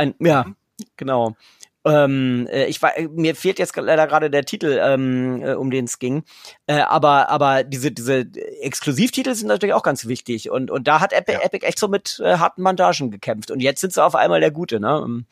[0.00, 0.56] ein, ja, mhm.
[0.96, 1.36] genau.
[1.84, 5.86] Ähm, äh, ich war, mir fehlt jetzt leider gerade der Titel, ähm, äh, um den
[5.86, 6.24] es ging.
[6.66, 8.26] Äh, aber, aber diese, diese
[8.60, 10.50] Exklusivtitel sind natürlich auch ganz wichtig.
[10.50, 11.44] Und, und da hat Epic, ja.
[11.44, 13.50] Epic echt so mit äh, harten Bandagen gekämpft.
[13.50, 15.02] Und jetzt sind sie auf einmal der Gute, ne?
[15.02, 15.26] Ähm.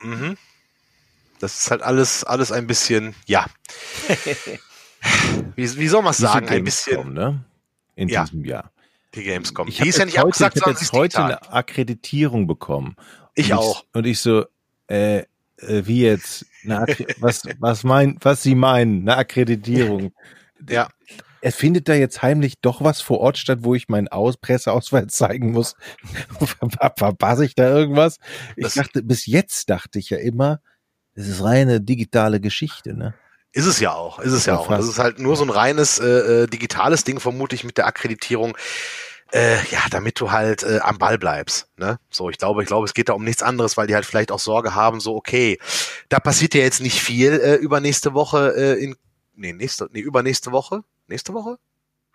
[0.00, 0.36] Mhm.
[1.38, 3.46] Das ist halt alles, alles ein bisschen, ja.
[5.56, 6.48] wie, wie soll man es sagen?
[6.48, 7.12] Ein bisschen.
[7.12, 7.44] Ne?
[7.94, 8.24] In ja.
[8.24, 8.71] diesem Jahr.
[9.14, 9.68] Die Gamescom.
[9.68, 12.96] Ich habe ja nicht heute, abgesagt, ich hab jetzt heute eine Akkreditierung bekommen.
[13.34, 13.84] Ich und auch.
[13.84, 14.46] Ich, und ich so,
[14.88, 15.24] äh, äh
[15.58, 16.46] wie jetzt?
[17.18, 19.02] was, was mein, was Sie meinen?
[19.02, 20.12] Eine Akkreditierung.
[20.68, 20.88] ja.
[21.44, 25.08] Er findet da jetzt heimlich doch was vor Ort statt, wo ich meinen Aus Presseausweis
[25.08, 25.74] zeigen muss.
[26.96, 28.18] Verpasse ich da irgendwas?
[28.54, 30.60] Ich das dachte, bis jetzt dachte ich ja immer,
[31.14, 33.14] es ist reine digitale Geschichte, ne?
[33.52, 34.68] Ist es ja auch, ist es ja, ja auch.
[34.68, 37.86] Das ist halt nur so ein reines äh, äh digitales Ding, vermute ich, mit der
[37.86, 38.56] Akkreditierung
[39.32, 41.68] äh, ja, damit du halt äh, am Ball bleibst.
[41.76, 41.98] Ne?
[42.10, 44.30] So, ich glaube, ich glaube, es geht da um nichts anderes, weil die halt vielleicht
[44.30, 45.58] auch Sorge haben, so, okay,
[46.08, 48.96] da passiert ja jetzt nicht viel äh, übernächste Woche äh, in
[49.34, 50.84] nee, nächste, nee, übernächste Woche?
[51.06, 51.58] Nächste Woche?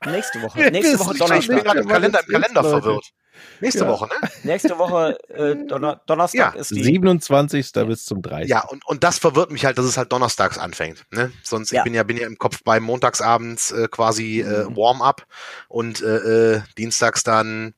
[0.06, 0.60] Nächste Woche.
[0.72, 1.40] Nächste Woche Donnerstag.
[1.40, 3.12] Ich bin gerade im Kalender, im Kalender verwirrt.
[3.60, 3.88] Nächste ja.
[3.88, 4.30] Woche, ne?
[4.44, 6.60] Nächste Woche äh, Donner Donnerstag ja.
[6.60, 7.72] ist die 27.
[7.74, 8.50] bis zum 30.
[8.50, 11.06] Ja, und, und das verwirrt mich halt, dass es halt donnerstags anfängt.
[11.12, 11.32] Ne?
[11.44, 11.80] Sonst ja.
[11.80, 14.76] ich bin ja bin ja im Kopf bei montagsabends äh, quasi äh, mhm.
[14.76, 15.26] Warm-up
[15.68, 17.74] und äh, äh, dienstags dann.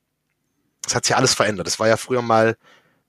[0.83, 1.67] Das hat sich alles verändert.
[1.67, 2.57] Das war ja früher mal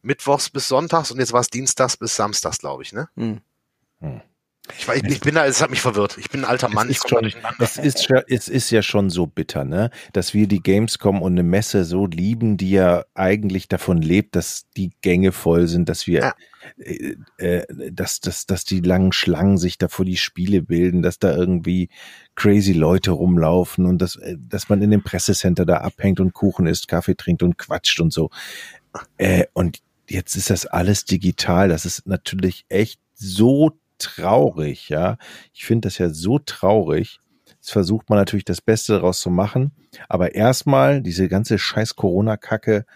[0.02, 3.08] mittwochs bis sonntags und jetzt war es dienstags bis samstags, glaube ich, ne?
[3.14, 3.40] Mhm.
[4.00, 4.22] Hm.
[4.78, 6.16] Ich, ich, ich bin da, es hat mich verwirrt.
[6.18, 6.88] Ich bin ein alter Mann.
[6.88, 9.90] Es ist, schon, es, ist, es ist ja schon so bitter, ne?
[10.12, 14.66] Dass wir die Gamescom und eine Messe so lieben, die ja eigentlich davon lebt, dass
[14.76, 16.34] die Gänge voll sind, dass wir, ja.
[16.78, 21.18] äh, äh, dass, dass, dass die langen Schlangen sich da vor die Spiele bilden, dass
[21.18, 21.88] da irgendwie
[22.34, 26.66] crazy Leute rumlaufen und dass, äh, dass man in dem Pressecenter da abhängt und Kuchen
[26.66, 28.30] isst, Kaffee trinkt und quatscht und so.
[29.18, 29.78] Äh, und
[30.08, 31.68] jetzt ist das alles digital.
[31.68, 35.16] Das ist natürlich echt so traurig, ja.
[35.52, 37.20] Ich finde das ja so traurig.
[37.46, 39.72] Jetzt versucht man natürlich das Beste daraus zu machen.
[40.08, 42.86] Aber erstmal, diese ganze scheiß Corona-Kacke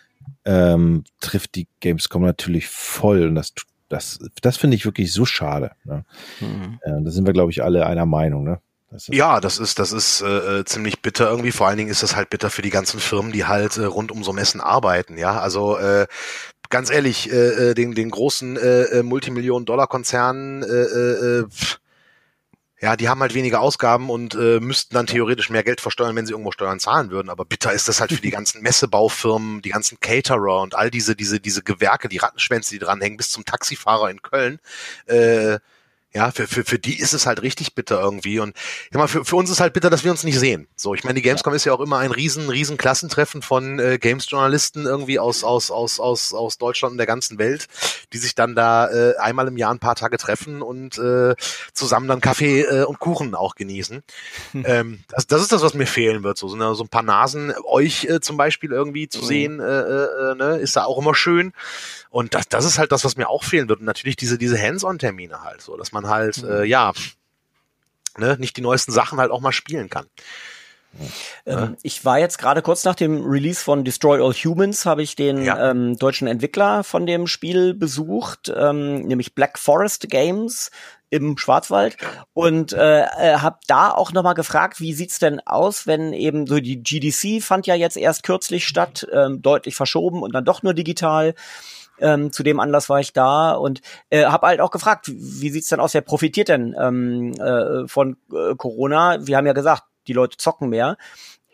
[0.44, 3.26] ähm, trifft die Gamescom natürlich voll.
[3.26, 3.52] Und das,
[3.88, 5.72] das, das finde ich wirklich so schade.
[5.84, 6.04] Ne?
[6.40, 6.78] Mhm.
[6.82, 8.60] Äh, da sind wir, glaube ich, alle einer Meinung, ne?
[8.94, 11.50] Das ja, das ist, das ist äh, äh, ziemlich bitter irgendwie.
[11.50, 14.12] Vor allen Dingen ist das halt bitter für die ganzen Firmen, die halt äh, rund
[14.12, 15.18] um so Messen arbeiten.
[15.18, 16.06] Ja, also äh,
[16.74, 21.46] ganz ehrlich, äh, äh, den, den großen äh, äh, Multimillionen-Dollar-Konzernen, äh, äh, äh
[22.80, 26.26] ja, die haben halt weniger Ausgaben und äh, müssten dann theoretisch mehr Geld versteuern, wenn
[26.26, 27.30] sie irgendwo Steuern zahlen würden.
[27.30, 31.14] Aber bitter ist das halt für die ganzen Messebaufirmen, die ganzen Caterer und all diese,
[31.14, 34.58] diese, diese Gewerke, die Rattenschwänze, die dranhängen, bis zum Taxifahrer in Köln.
[35.06, 35.60] Äh,
[36.14, 38.38] ja, für, für, für die ist es halt richtig bitter irgendwie.
[38.38, 38.56] Und
[38.90, 40.68] ich mal, für, für uns ist halt bitter, dass wir uns nicht sehen.
[40.76, 43.98] So, ich meine, die Gamescom ist ja auch immer ein riesen, riesen Klassentreffen von äh,
[43.98, 47.66] Games-Journalisten irgendwie aus, aus, aus, aus, aus Deutschland und der ganzen Welt,
[48.12, 51.34] die sich dann da äh, einmal im Jahr ein paar Tage treffen und äh,
[51.72, 54.04] zusammen dann Kaffee äh, und Kuchen auch genießen.
[54.52, 54.64] Hm.
[54.66, 56.38] Ähm, das, das ist das, was mir fehlen wird.
[56.38, 59.26] So, so, so ein paar Nasen, euch äh, zum Beispiel irgendwie zu mhm.
[59.26, 61.52] sehen, äh, äh, äh, ne, ist da auch immer schön.
[62.14, 63.80] Und das, das ist halt das, was mir auch fehlen wird.
[63.80, 66.48] Und natürlich diese, diese Hands-on-Termine halt, so, dass man halt, mhm.
[66.48, 66.92] äh, ja,
[68.16, 70.06] ne, nicht die neuesten Sachen halt auch mal spielen kann.
[71.44, 75.16] Ähm, ich war jetzt gerade kurz nach dem Release von Destroy All Humans, habe ich
[75.16, 75.72] den ja.
[75.72, 80.70] ähm, deutschen Entwickler von dem Spiel besucht, ähm, nämlich Black Forest Games
[81.10, 81.96] im Schwarzwald
[82.32, 86.46] und äh, äh, habe da auch noch mal gefragt, wie sieht's denn aus, wenn eben
[86.46, 90.62] so die GDC fand ja jetzt erst kürzlich statt, ähm, deutlich verschoben und dann doch
[90.62, 91.34] nur digital.
[92.00, 93.80] Ähm, zu dem Anlass war ich da und
[94.10, 95.94] äh, habe halt auch gefragt, wie sieht's denn aus?
[95.94, 99.26] Wer profitiert denn ähm, äh, von äh, Corona?
[99.26, 100.96] Wir haben ja gesagt, die Leute zocken mehr.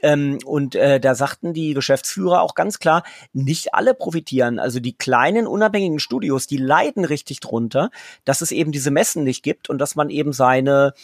[0.02, 4.58] Ähm, und äh, da sagten die Geschäftsführer auch ganz klar, nicht alle profitieren.
[4.58, 7.90] Also die kleinen unabhängigen Studios, die leiden richtig drunter,
[8.24, 10.94] dass es eben diese Messen nicht gibt und dass man eben seine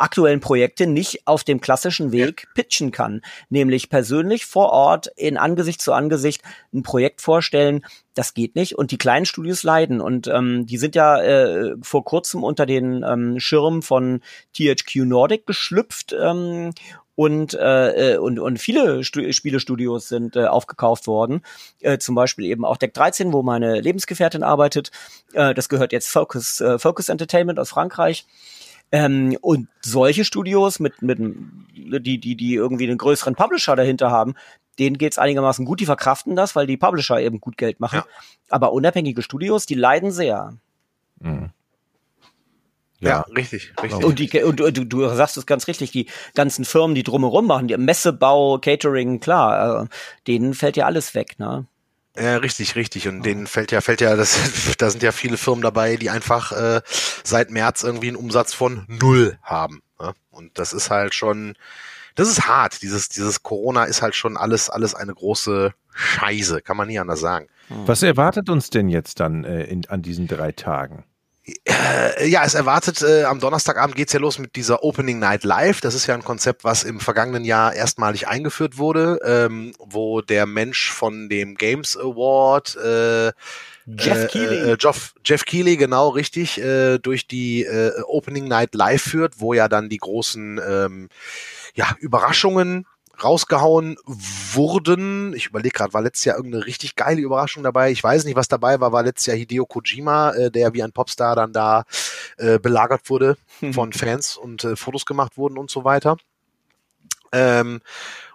[0.00, 5.80] aktuellen Projekte nicht auf dem klassischen Weg pitchen kann, nämlich persönlich vor Ort in Angesicht
[5.80, 6.42] zu Angesicht
[6.72, 7.84] ein Projekt vorstellen.
[8.14, 12.04] Das geht nicht und die kleinen Studios leiden und ähm, die sind ja äh, vor
[12.04, 14.20] kurzem unter den ähm, Schirm von
[14.54, 16.72] THQ Nordic geschlüpft ähm,
[17.20, 21.42] und, äh, äh, und, und viele Stu Spielestudios sind äh, aufgekauft worden.
[21.80, 24.90] Äh, zum Beispiel eben auch Deck 13, wo meine Lebensgefährtin arbeitet.
[25.34, 28.24] Äh, das gehört jetzt Focus, äh, Focus Entertainment aus Frankreich.
[28.92, 31.18] Ähm, und solche Studios mit, mit
[31.74, 34.34] die, die, die irgendwie einen größeren Publisher dahinter haben,
[34.78, 37.96] denen geht's einigermaßen gut, die verkraften das, weil die Publisher eben gut Geld machen.
[37.96, 38.06] Ja.
[38.48, 40.54] Aber unabhängige Studios, die leiden sehr.
[41.20, 41.50] Mhm.
[43.00, 44.04] Ja, ja, richtig, richtig.
[44.04, 47.68] Und, die, und du, du sagst es ganz richtig, die ganzen Firmen, die drumherum machen,
[47.68, 49.86] die Messebau, Catering, klar, äh,
[50.26, 51.66] denen fällt ja alles weg, ne?
[52.16, 53.08] Ja, richtig, richtig.
[53.08, 54.38] Und denen fällt ja, fällt ja, das,
[54.78, 56.80] da sind ja viele Firmen dabei, die einfach äh,
[57.24, 59.82] seit März irgendwie einen Umsatz von null haben.
[60.00, 60.12] Ne?
[60.30, 61.54] Und das ist halt schon,
[62.14, 62.82] das ist hart.
[62.82, 67.20] Dieses, dieses Corona ist halt schon alles, alles eine große Scheiße, kann man nie anders
[67.20, 67.48] sagen.
[67.68, 71.04] Was erwartet uns denn jetzt dann äh, in, an diesen drei Tagen?
[71.44, 75.80] Äh, ja, es erwartet, äh, am Donnerstagabend geht's ja los mit dieser Opening Night Live.
[75.80, 80.46] Das ist ja ein Konzept, was im vergangenen Jahr erstmalig eingeführt wurde, ähm, wo der
[80.46, 83.32] Mensch von dem Games Award äh,
[83.86, 84.70] Jeff äh, Keighley.
[84.72, 89.54] Äh, Jeff, Jeff Keighley, genau richtig, äh, durch die äh, Opening Night Live führt, wo
[89.54, 91.08] ja dann die großen ähm,
[91.74, 92.86] ja, Überraschungen
[93.22, 95.34] rausgehauen wurden.
[95.34, 97.90] Ich überlege gerade, war letztes Jahr irgendeine richtig geile Überraschung dabei.
[97.90, 98.92] Ich weiß nicht, was dabei war.
[98.92, 101.84] War letztes Jahr Hideo Kojima, äh, der wie ein Popstar dann da
[102.38, 103.36] äh, belagert wurde
[103.72, 106.16] von Fans und äh, Fotos gemacht wurden und so weiter.
[107.32, 107.80] Ähm,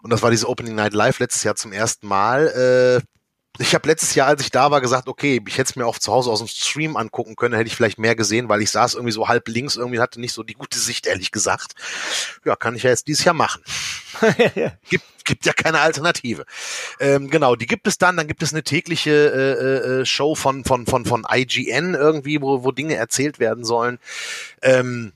[0.01, 3.01] und das war diese Opening Night Live letztes Jahr zum ersten Mal.
[3.01, 3.14] Äh,
[3.59, 5.99] ich habe letztes Jahr, als ich da war, gesagt, okay, ich hätte es mir auch
[5.99, 8.95] zu Hause aus dem Stream angucken können, hätte ich vielleicht mehr gesehen, weil ich saß
[8.95, 11.73] irgendwie so halb links, irgendwie hatte nicht so die gute Sicht, ehrlich gesagt.
[12.43, 13.61] Ja, kann ich ja jetzt dieses Jahr machen.
[14.89, 16.45] gibt, gibt ja keine Alternative.
[16.99, 20.63] Ähm, genau, die gibt es dann, dann gibt es eine tägliche äh, äh, Show von,
[20.63, 23.99] von, von, von IGN irgendwie, wo, wo Dinge erzählt werden sollen.
[24.61, 25.13] Ähm,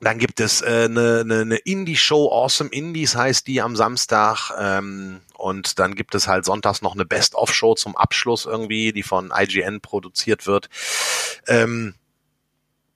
[0.00, 4.50] dann gibt es äh, eine, eine, eine Indie-Show, Awesome Indies heißt die am Samstag.
[4.58, 9.32] Ähm, und dann gibt es halt sonntags noch eine Best-of-Show zum Abschluss irgendwie, die von
[9.34, 10.68] IGN produziert wird.
[11.46, 11.94] Ähm,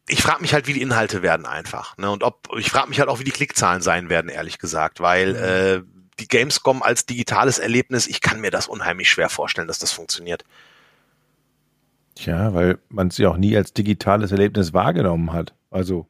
[0.09, 1.97] ich frage mich halt, wie die Inhalte werden einfach.
[1.97, 2.11] Ne?
[2.11, 5.35] Und ob ich frage mich halt auch, wie die Klickzahlen sein werden, ehrlich gesagt, weil
[5.35, 5.87] mhm.
[5.87, 9.93] äh, die Gamescom als digitales Erlebnis, ich kann mir das unheimlich schwer vorstellen, dass das
[9.93, 10.45] funktioniert.
[12.15, 15.55] Tja, weil man es ja auch nie als digitales Erlebnis wahrgenommen hat.
[15.71, 16.07] Also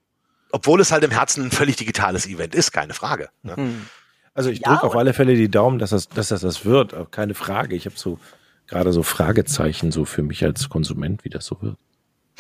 [0.53, 3.29] obwohl es halt im Herzen ein völlig digitales Event ist, keine Frage.
[3.43, 3.57] Ne?
[3.57, 3.87] Hm.
[4.35, 6.95] Also ich drücke ja, auf alle Fälle die Daumen, dass das, dass das, das wird,
[7.11, 7.75] keine Frage.
[7.75, 8.19] Ich habe so
[8.67, 11.77] gerade so Fragezeichen so für mich als Konsument, wie das so wird.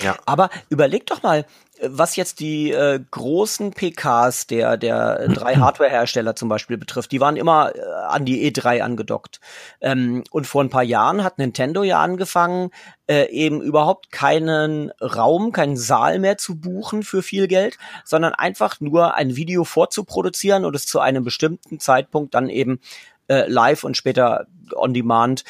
[0.03, 0.16] Ja.
[0.26, 1.44] Aber überleg doch mal,
[1.82, 7.36] was jetzt die äh, großen PKs der, der drei Hardware-Hersteller zum Beispiel betrifft, die waren
[7.36, 9.40] immer äh, an die E3 angedockt.
[9.80, 12.70] Ähm, und vor ein paar Jahren hat Nintendo ja angefangen,
[13.07, 18.80] äh, eben überhaupt keinen Raum, keinen Saal mehr zu buchen für viel Geld, sondern einfach
[18.80, 22.80] nur ein Video vorzuproduzieren und es zu einem bestimmten Zeitpunkt dann eben
[23.28, 25.44] äh, live und später on demand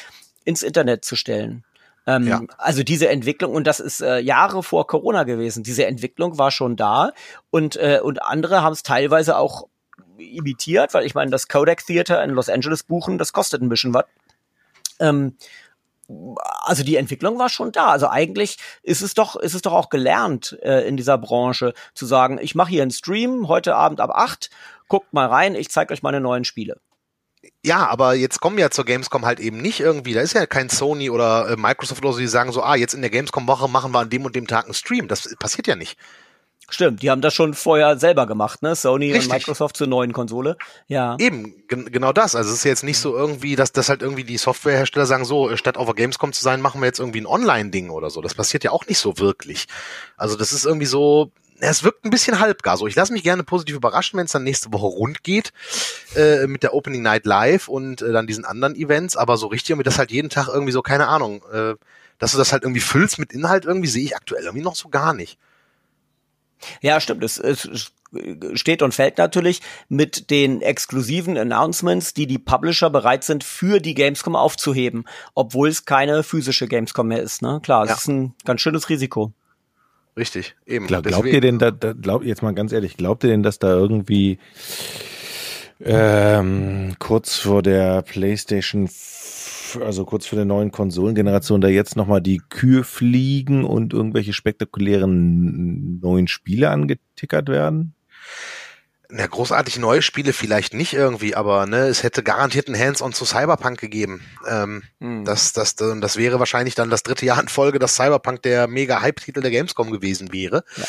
[0.45, 1.63] ins Internet zu stellen.
[2.07, 2.41] Ähm, ja.
[2.57, 6.75] Also diese Entwicklung, und das ist äh, Jahre vor Corona gewesen, diese Entwicklung war schon
[6.75, 7.11] da
[7.51, 9.67] und, äh, und andere haben es teilweise auch
[10.17, 13.93] imitiert, weil ich meine, das Kodak Theater in Los Angeles buchen, das kostet ein bisschen
[13.93, 14.05] was.
[14.99, 15.35] Ähm,
[16.63, 17.87] also die Entwicklung war schon da.
[17.87, 22.05] Also eigentlich ist es doch, ist es doch auch gelernt äh, in dieser Branche zu
[22.05, 24.49] sagen, ich mache hier einen Stream heute Abend ab acht,
[24.87, 26.79] guckt mal rein, ich zeige euch meine neuen Spiele.
[27.63, 30.69] Ja, aber jetzt kommen ja zur Gamescom halt eben nicht irgendwie, da ist ja kein
[30.69, 33.91] Sony oder äh, Microsoft oder so, die sagen so, ah, jetzt in der Gamescom-Woche machen
[33.91, 35.07] wir an dem und dem Tag einen Stream.
[35.07, 35.97] Das passiert ja nicht.
[36.71, 38.75] Stimmt, die haben das schon vorher selber gemacht, ne?
[38.75, 39.29] Sony Richtig.
[39.29, 40.55] und Microsoft zur neuen Konsole.
[40.87, 41.17] Ja.
[41.19, 42.33] Eben, genau das.
[42.33, 45.55] Also es ist jetzt nicht so irgendwie, dass das halt irgendwie die Softwarehersteller sagen, so,
[45.57, 48.21] statt auf der Gamescom zu sein, machen wir jetzt irgendwie ein Online-Ding oder so.
[48.21, 49.65] Das passiert ja auch nicht so wirklich.
[50.15, 51.31] Also das ist irgendwie so,
[51.69, 52.87] es wirkt ein bisschen halbgar so.
[52.87, 55.53] Ich lasse mich gerne positiv überraschen, wenn es dann nächste Woche rund geht
[56.15, 59.15] äh, mit der Opening Night Live und äh, dann diesen anderen Events.
[59.15, 61.75] Aber so richtig irgendwie das halt jeden Tag irgendwie so, keine Ahnung, äh,
[62.17, 64.89] dass du das halt irgendwie füllst mit Inhalt irgendwie, sehe ich aktuell irgendwie noch so
[64.89, 65.37] gar nicht.
[66.81, 67.23] Ja, stimmt.
[67.23, 67.91] Es, es
[68.53, 73.93] steht und fällt natürlich mit den exklusiven Announcements, die die Publisher bereit sind, für die
[73.93, 77.41] Gamescom aufzuheben, obwohl es keine physische Gamescom mehr ist.
[77.41, 77.59] Ne?
[77.63, 77.95] Klar, es ja.
[77.95, 79.31] ist ein ganz schönes Risiko.
[80.21, 80.85] Richtig, eben.
[80.85, 83.57] Glaub, glaubt ihr denn, da, da, glaubt jetzt mal ganz ehrlich, glaubt ihr denn, dass
[83.57, 84.37] da irgendwie
[85.83, 88.87] ähm, kurz vor der PlayStation,
[89.83, 95.99] also kurz vor der neuen Konsolengeneration, da jetzt nochmal die Kühe fliegen und irgendwelche spektakulären
[96.01, 97.95] neuen Spiele angetickert werden?
[99.13, 103.25] Na, großartig neue Spiele vielleicht nicht irgendwie, aber ne, es hätte garantiert ein Hands-on zu
[103.25, 104.21] Cyberpunk gegeben.
[104.47, 105.25] Ähm, hm.
[105.25, 109.01] das, das, das wäre wahrscheinlich dann das dritte Jahr in Folge, dass Cyberpunk der mega
[109.01, 110.63] Hype-Titel der Gamescom gewesen wäre.
[110.77, 110.85] Ja.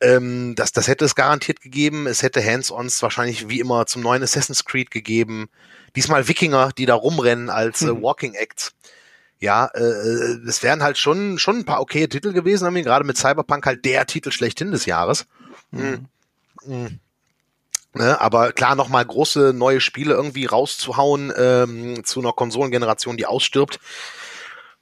[0.00, 2.06] Ähm, das, das hätte es garantiert gegeben.
[2.06, 5.50] Es hätte Hands-ons wahrscheinlich wie immer zum neuen Assassin's Creed gegeben.
[5.94, 8.02] Diesmal Wikinger, die da rumrennen als äh, hm.
[8.02, 8.72] Walking Acts
[9.40, 12.82] ja, äh, äh, es wären halt schon, schon ein paar okaye Titel gewesen, haben wir
[12.82, 15.26] gerade mit Cyberpunk halt der Titel schlechthin des Jahres.
[15.70, 16.06] Mhm.
[16.64, 17.00] Mhm.
[17.94, 23.80] Ne, aber klar, nochmal große neue Spiele irgendwie rauszuhauen ähm, zu einer Konsolengeneration, die ausstirbt.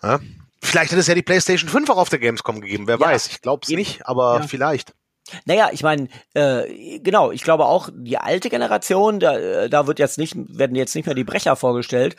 [0.02, 0.20] Ja.
[0.61, 3.07] Vielleicht hätte es ja die PlayStation 5 auch auf der Gamescom gegeben, wer ja.
[3.07, 3.28] weiß.
[3.28, 4.46] Ich glaube es nicht, aber ja.
[4.46, 4.92] vielleicht.
[5.44, 9.98] Naja, ich meine, äh, genau, ich glaube auch, die alte Generation, da, äh, da wird
[9.98, 12.16] jetzt nicht, werden jetzt nicht mehr die Brecher vorgestellt,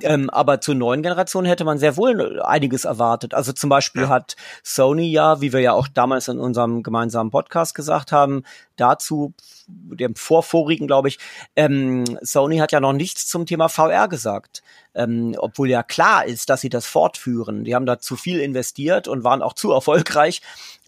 [0.00, 3.34] ähm, aber zur neuen Generation hätte man sehr wohl einiges erwartet.
[3.34, 4.08] Also zum Beispiel ja.
[4.08, 8.42] hat Sony ja, wie wir ja auch damals in unserem gemeinsamen Podcast gesagt haben,
[8.76, 9.34] dazu,
[9.66, 11.18] dem vorvorigen, glaube ich,
[11.56, 14.62] ähm, Sony hat ja noch nichts zum Thema VR gesagt.
[14.94, 17.64] Ähm, obwohl ja klar ist, dass sie das fortführen.
[17.64, 20.42] Die haben da zu viel investiert und waren auch zu erfolgreich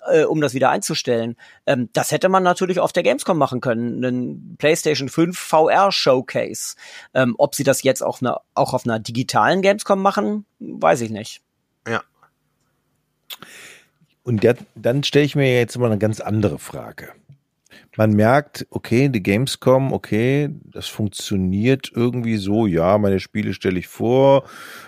[0.07, 1.37] äh, um das wieder einzustellen.
[1.67, 6.77] Ähm, das hätte man natürlich auf der Gamescom machen können, einen PlayStation 5 VR Showcase.
[7.15, 11.11] Ähm, ob sie das jetzt auf einer, auch auf einer digitalen Gamescom machen, weiß ich
[11.11, 11.43] nicht.
[11.89, 12.03] Ja.
[14.23, 17.13] Und der, dann stelle ich mir jetzt immer eine ganz andere Frage
[17.97, 23.89] man merkt, okay, die Gamescom, okay, das funktioniert irgendwie so, ja, meine Spiele stelle ich
[23.89, 24.45] vor,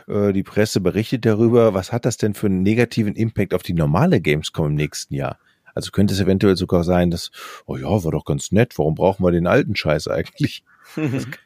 [0.08, 1.74] äh, die Presse berichtet darüber.
[1.74, 5.38] Was hat das denn für einen negativen Impact auf die normale Gamescom im nächsten Jahr?
[5.74, 7.30] Also könnte es eventuell sogar sein, dass,
[7.66, 10.64] oh ja, war doch ganz nett, warum brauchen wir den alten Scheiß eigentlich?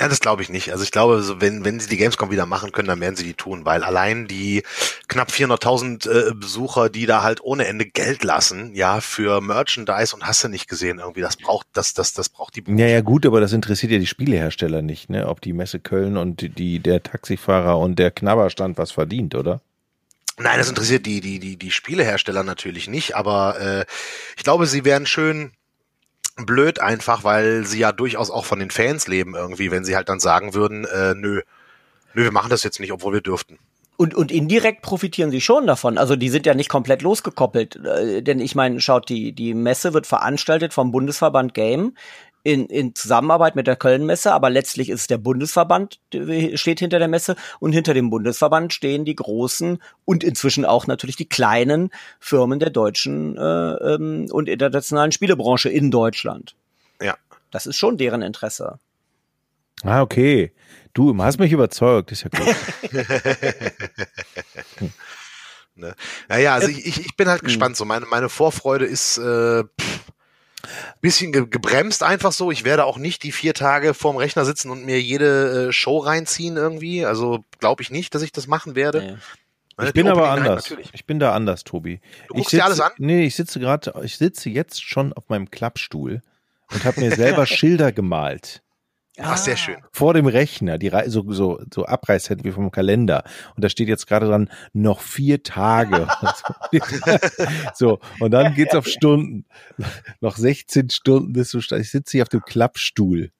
[0.00, 0.72] Ja, das glaube ich nicht.
[0.72, 3.24] Also ich glaube, so wenn, wenn sie die Gamescom wieder machen können, dann werden sie
[3.24, 4.62] die tun, weil allein die
[5.08, 10.26] knapp 400.000 äh, Besucher, die da halt ohne Ende Geld lassen, ja, für Merchandise und
[10.26, 12.80] hast du nicht gesehen irgendwie, das braucht, das, das, das braucht die Branche.
[12.80, 16.16] Ja, ja, gut, aber das interessiert ja die Spielehersteller nicht, ne, ob die Messe Köln
[16.16, 19.60] und die, der Taxifahrer und der Knabberstand was verdient, oder?
[20.38, 23.84] Nein, das interessiert die, die, die, die Spielehersteller natürlich nicht, aber äh,
[24.36, 25.52] ich glaube, sie werden schön
[26.36, 30.08] blöd einfach, weil sie ja durchaus auch von den Fans leben irgendwie, wenn sie halt
[30.08, 31.42] dann sagen würden, äh, nö,
[32.14, 33.58] nö, wir machen das jetzt nicht, obwohl wir dürften.
[33.98, 35.98] Und, und indirekt profitieren sie schon davon.
[35.98, 37.76] Also die sind ja nicht komplett losgekoppelt.
[37.76, 41.94] Äh, denn ich meine, schaut, die, die Messe wird veranstaltet vom Bundesverband Game
[42.44, 46.00] in, in Zusammenarbeit mit der Köln-Messe, aber letztlich ist der Bundesverband,
[46.54, 51.16] steht hinter der Messe und hinter dem Bundesverband stehen die großen und inzwischen auch natürlich
[51.16, 56.56] die kleinen Firmen der deutschen äh, ähm, und internationalen Spielebranche in Deutschland.
[57.00, 57.16] Ja.
[57.50, 58.78] Das ist schon deren Interesse.
[59.84, 60.52] Ah, okay.
[60.94, 62.54] Du hast mich überzeugt, ist ja gut.
[65.76, 65.94] ne?
[66.28, 67.46] Naja, also ich, ich bin halt hm.
[67.46, 67.76] gespannt.
[67.76, 69.91] So meine, meine Vorfreude ist äh, pff,
[71.00, 72.50] bisschen ge gebremst einfach so.
[72.50, 75.98] Ich werde auch nicht die vier Tage vorm Rechner sitzen und mir jede äh, Show
[75.98, 77.04] reinziehen irgendwie.
[77.04, 79.02] Also glaube ich nicht, dass ich das machen werde.
[79.02, 79.16] Nee.
[79.80, 80.70] Ich äh, bin aber anders.
[80.70, 82.00] Nein, ich bin da anders, Tobi.
[82.28, 82.92] Du guckst ich sitze, dir alles an?
[82.98, 86.22] Nee, ich sitze gerade, ich sitze jetzt schon auf meinem Klappstuhl
[86.70, 88.61] und habe mir selber Schilder gemalt.
[89.18, 89.76] Ach, sehr schön.
[89.92, 93.24] Vor dem Rechner, die so, so, so Abreißhände wie vom Kalender.
[93.54, 96.08] Und da steht jetzt gerade dran, noch vier Tage.
[97.74, 99.44] so, und dann geht's auf Stunden.
[100.20, 103.32] Noch 16 Stunden bis du, ich sitze hier auf dem Klappstuhl.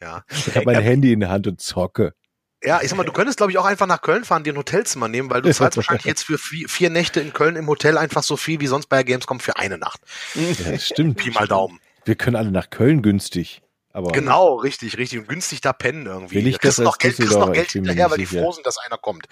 [0.00, 0.24] Ja.
[0.30, 0.80] Ich habe mein ja.
[0.80, 2.14] Handy in der Hand und zocke.
[2.62, 4.58] Ja, ich sag mal, du könntest, glaube ich, auch einfach nach Köln fahren, dir ein
[4.58, 7.98] Hotelzimmer nehmen, weil du zahlst wahrscheinlich jetzt für vier, vier, Nächte in Köln im Hotel
[7.98, 10.00] einfach so viel wie sonst bei der Gamescom für eine Nacht.
[10.34, 11.18] Ja, das stimmt.
[11.18, 11.78] Pi mal Daumen.
[12.04, 13.62] Wir können alle nach Köln günstig.
[13.92, 15.20] Aber genau, richtig, richtig.
[15.20, 16.36] Und günstig da pennen irgendwie.
[16.36, 18.66] Will ich da kriegst das noch Geld, kriegst noch Geld hinterher, weil die froh sind,
[18.66, 19.26] dass einer kommt.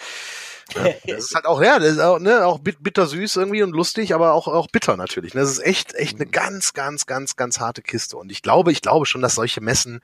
[0.75, 4.15] Ja, das ist halt auch, ja, das ist auch, ne, auch bittersüß irgendwie und lustig,
[4.15, 5.33] aber auch, auch bitter natürlich.
[5.33, 8.17] Das ist echt, echt eine ganz, ganz, ganz, ganz harte Kiste.
[8.17, 10.01] Und ich glaube, ich glaube schon, dass solche Messen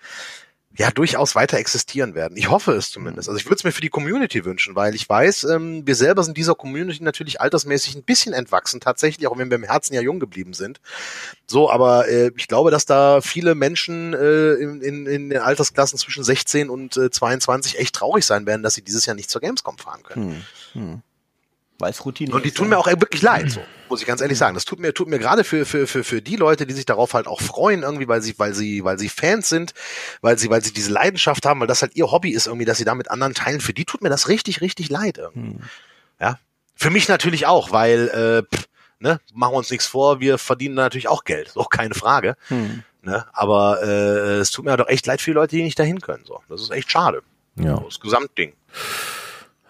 [0.77, 2.37] ja durchaus weiter existieren werden.
[2.37, 3.29] Ich hoffe es zumindest.
[3.29, 6.25] Also ich würde es mir für die Community wünschen, weil ich weiß, ähm, wir selber
[6.25, 10.01] sind dieser Community natürlich altersmäßig ein bisschen entwachsen, tatsächlich, auch wenn wir im Herzen ja
[10.01, 10.81] jung geblieben sind.
[11.47, 15.99] So, aber äh, ich glaube, dass da viele Menschen äh, in, in, in den Altersklassen
[15.99, 19.41] zwischen 16 und äh, 22 echt traurig sein werden, dass sie dieses Jahr nicht zur
[19.41, 20.45] Gamescom fahren können.
[20.73, 21.03] Hm, hm
[21.79, 24.39] weil es Routine Und die tun mir auch wirklich leid, so, muss ich ganz ehrlich
[24.39, 24.55] sagen.
[24.55, 27.15] Das tut mir, tut mir gerade für, für, für, für die Leute, die sich darauf
[27.15, 29.75] halt auch freuen, irgendwie, weil sie, weil sie, weil sie Fans sind,
[30.21, 32.79] weil sie, weil sie diese Leidenschaft haben, weil das halt ihr Hobby ist, irgendwie, dass
[32.79, 33.61] sie da mit anderen teilen.
[33.61, 35.55] Für die tut mir das richtig, richtig leid irgendwie.
[35.55, 35.63] Hm.
[36.21, 36.39] Ja.
[36.77, 38.67] Für mich natürlich auch, weil, äh, pff,
[39.01, 42.37] ne, machen wir uns nichts vor, wir verdienen natürlich auch Geld, so keine Frage.
[42.49, 42.83] Hm.
[43.03, 43.27] Ne?
[43.33, 46.25] Aber äh, es tut mir doch echt leid für die Leute, die nicht dahin können.
[46.25, 46.41] So.
[46.49, 47.23] Das ist echt schade.
[47.57, 47.77] Ja.
[47.77, 48.55] So, das Gesamtding.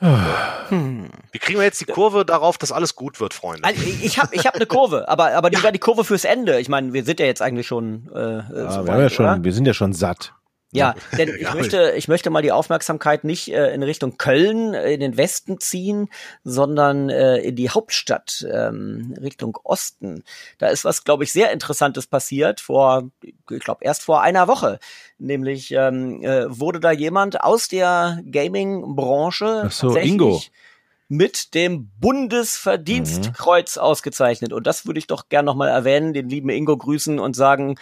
[0.00, 1.08] Hm.
[1.32, 3.64] Wie kriegen wir jetzt die Kurve darauf, dass alles gut wird, Freunde?
[3.64, 5.62] Also, ich habe ich hab eine Kurve, aber, aber die ja.
[5.62, 6.60] war die Kurve fürs Ende.
[6.60, 8.10] Ich meine, wir sind ja jetzt eigentlich schon.
[8.14, 10.34] Äh, ja, so wir, weit, ja schon wir sind ja schon satt.
[10.74, 14.92] Ja, denn ich möchte, ich möchte mal die Aufmerksamkeit nicht äh, in Richtung Köln, äh,
[14.92, 16.08] in den Westen ziehen,
[16.42, 20.24] sondern äh, in die Hauptstadt, ähm, Richtung Osten.
[20.58, 24.78] Da ist was, glaube ich, sehr Interessantes passiert vor, ich glaube, erst vor einer Woche.
[25.18, 30.42] Nämlich ähm, äh, wurde da jemand aus der Gaming-Branche so, Ingo
[31.08, 33.82] mit dem Bundesverdienstkreuz mhm.
[33.82, 34.52] ausgezeichnet.
[34.52, 37.76] Und das würde ich doch gern nochmal erwähnen, den lieben Ingo grüßen und sagen,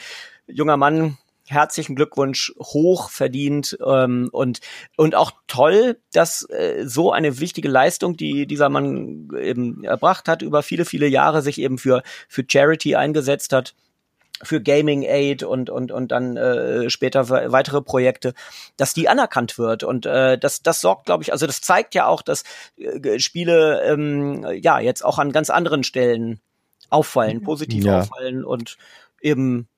[0.47, 1.19] junger Mann,
[1.49, 4.61] herzlichen Glückwunsch, hoch verdient ähm, und
[4.97, 10.43] und auch toll, dass äh, so eine wichtige Leistung, die dieser Mann eben erbracht hat,
[10.43, 13.75] über viele viele Jahre sich eben für für Charity eingesetzt hat
[14.43, 18.35] für Gaming Aid und und und dann äh, später weitere Projekte,
[18.77, 22.07] dass die anerkannt wird und äh, das das sorgt, glaube ich, also das zeigt ja
[22.07, 22.43] auch, dass
[22.77, 26.41] äh, Spiele ähm, ja jetzt auch an ganz anderen Stellen
[26.91, 28.01] auffallen, positiv ja.
[28.01, 28.77] auffallen und
[29.21, 29.69] eben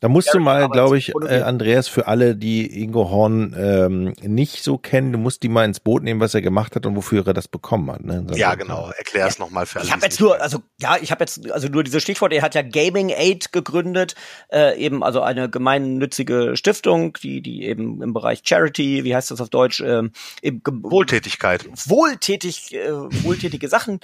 [0.00, 4.64] da musst du mal, glaube ich, äh, Andreas, für alle, die Ingo Horn ähm, nicht
[4.64, 7.26] so kennen, du musst die mal ins Boot nehmen, was er gemacht hat und wofür
[7.26, 8.02] er das bekommen hat.
[8.02, 8.26] Ne?
[8.32, 8.90] Ja, genau.
[8.96, 9.44] Erklär es ja.
[9.44, 9.86] nochmal für alle.
[9.86, 12.32] Ich habe jetzt nur, also ja, ich habe jetzt also nur dieses Stichwort.
[12.32, 14.14] Er hat ja Gaming Aid gegründet,
[14.50, 19.42] äh, eben also eine gemeinnützige Stiftung, die die eben im Bereich Charity, wie heißt das
[19.42, 20.02] auf Deutsch, äh,
[20.40, 24.00] eben Wohltätigkeit, wohltätig, äh, wohltätige Sachen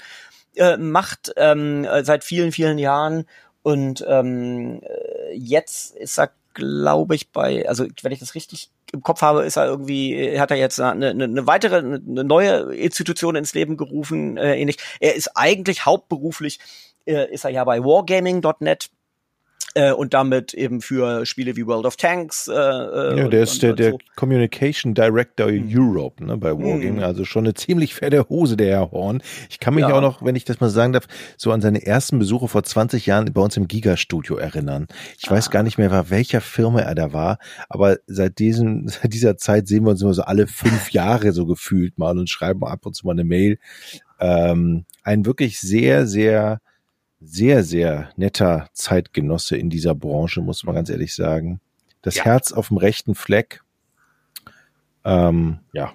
[0.57, 3.25] äh, macht ähm, seit vielen vielen Jahren
[3.67, 4.81] und ähm,
[5.35, 9.57] jetzt ist er, glaube ich, bei, also wenn ich das richtig im Kopf habe, ist
[9.57, 14.57] er irgendwie, hat er jetzt eine, eine, weitere, eine neue Institution ins Leben gerufen, äh,
[14.57, 14.77] ähnlich.
[15.01, 16.61] Er ist eigentlich hauptberuflich,
[17.07, 18.91] äh, ist er ja bei wargaming.net
[19.75, 22.49] äh, und damit eben für Spiele wie World of Tanks.
[22.49, 23.99] Äh, äh ja, der ist der, der so.
[24.17, 25.69] Communication Director hm.
[25.71, 27.03] Europe ne, bei Wargaming, hm.
[27.03, 29.23] also schon eine ziemlich fette Hose, der Herr Horn.
[29.51, 29.95] Ich kann mich ja.
[29.95, 31.07] auch noch, wenn ich das mal sagen darf,
[31.37, 34.87] so an seine ersten Besuche vor 20 Jahren bei uns im Giga-Studio erinnern.
[35.19, 35.33] Ich ah.
[35.33, 37.39] weiß gar nicht mehr, bei welcher Firma er da war,
[37.69, 41.47] aber seit diesem, seit dieser Zeit sehen wir uns immer so alle fünf Jahre so
[41.47, 43.59] gefühlt mal und schreiben ab und zu mal eine Mail.
[44.19, 46.61] Ähm, ein wirklich sehr, sehr
[47.21, 51.61] sehr, sehr netter Zeitgenosse in dieser Branche, muss man ganz ehrlich sagen.
[52.03, 52.25] Das ja.
[52.25, 53.63] Herz auf dem rechten Fleck.
[55.05, 55.93] Ähm, ja.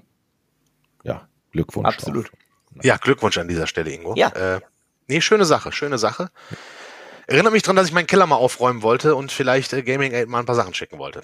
[1.03, 1.88] Ja, Glückwunsch.
[1.88, 2.32] Absolut.
[2.78, 2.84] Auch.
[2.84, 4.15] Ja, Glückwunsch an dieser Stelle, Ingo.
[4.15, 4.30] Ja.
[4.30, 4.61] Äh,
[5.07, 6.32] nee, schöne Sache, schöne Sache
[7.32, 10.27] erinnere mich dran, dass ich meinen Keller mal aufräumen wollte und vielleicht äh, Gaming Aid
[10.27, 11.21] mal ein paar Sachen schicken wollte.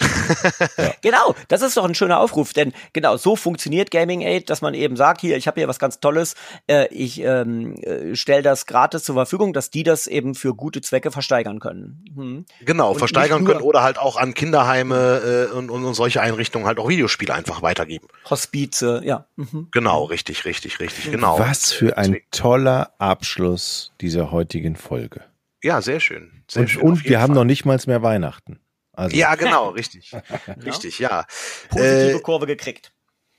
[1.02, 4.74] genau, das ist doch ein schöner Aufruf, denn genau so funktioniert Gaming Aid, dass man
[4.74, 6.36] eben sagt, hier, ich habe hier was ganz Tolles,
[6.68, 10.82] äh, ich ähm, äh, stelle das gratis zur Verfügung, dass die das eben für gute
[10.82, 12.06] Zwecke versteigern können.
[12.16, 12.46] Hm.
[12.62, 16.68] Genau, und versteigern können oder halt auch an Kinderheime äh, und, und, und solche Einrichtungen
[16.68, 18.08] halt auch Videospiele einfach weitergeben.
[18.30, 19.26] Hospize, ja.
[19.36, 19.68] Mhm.
[19.72, 21.40] Genau, richtig, richtig, richtig, genau.
[21.40, 25.27] Was für ein toller Abschluss dieser heutigen Folge.
[25.64, 26.44] Ja, sehr schön.
[26.50, 27.22] Sehr und, schön und wir Fall.
[27.22, 28.60] haben noch nicht mal mehr Weihnachten.
[28.94, 29.16] Also.
[29.16, 30.12] Ja, genau, richtig.
[30.66, 31.26] richtig, ja.
[31.70, 32.92] Positive äh, Kurve gekriegt.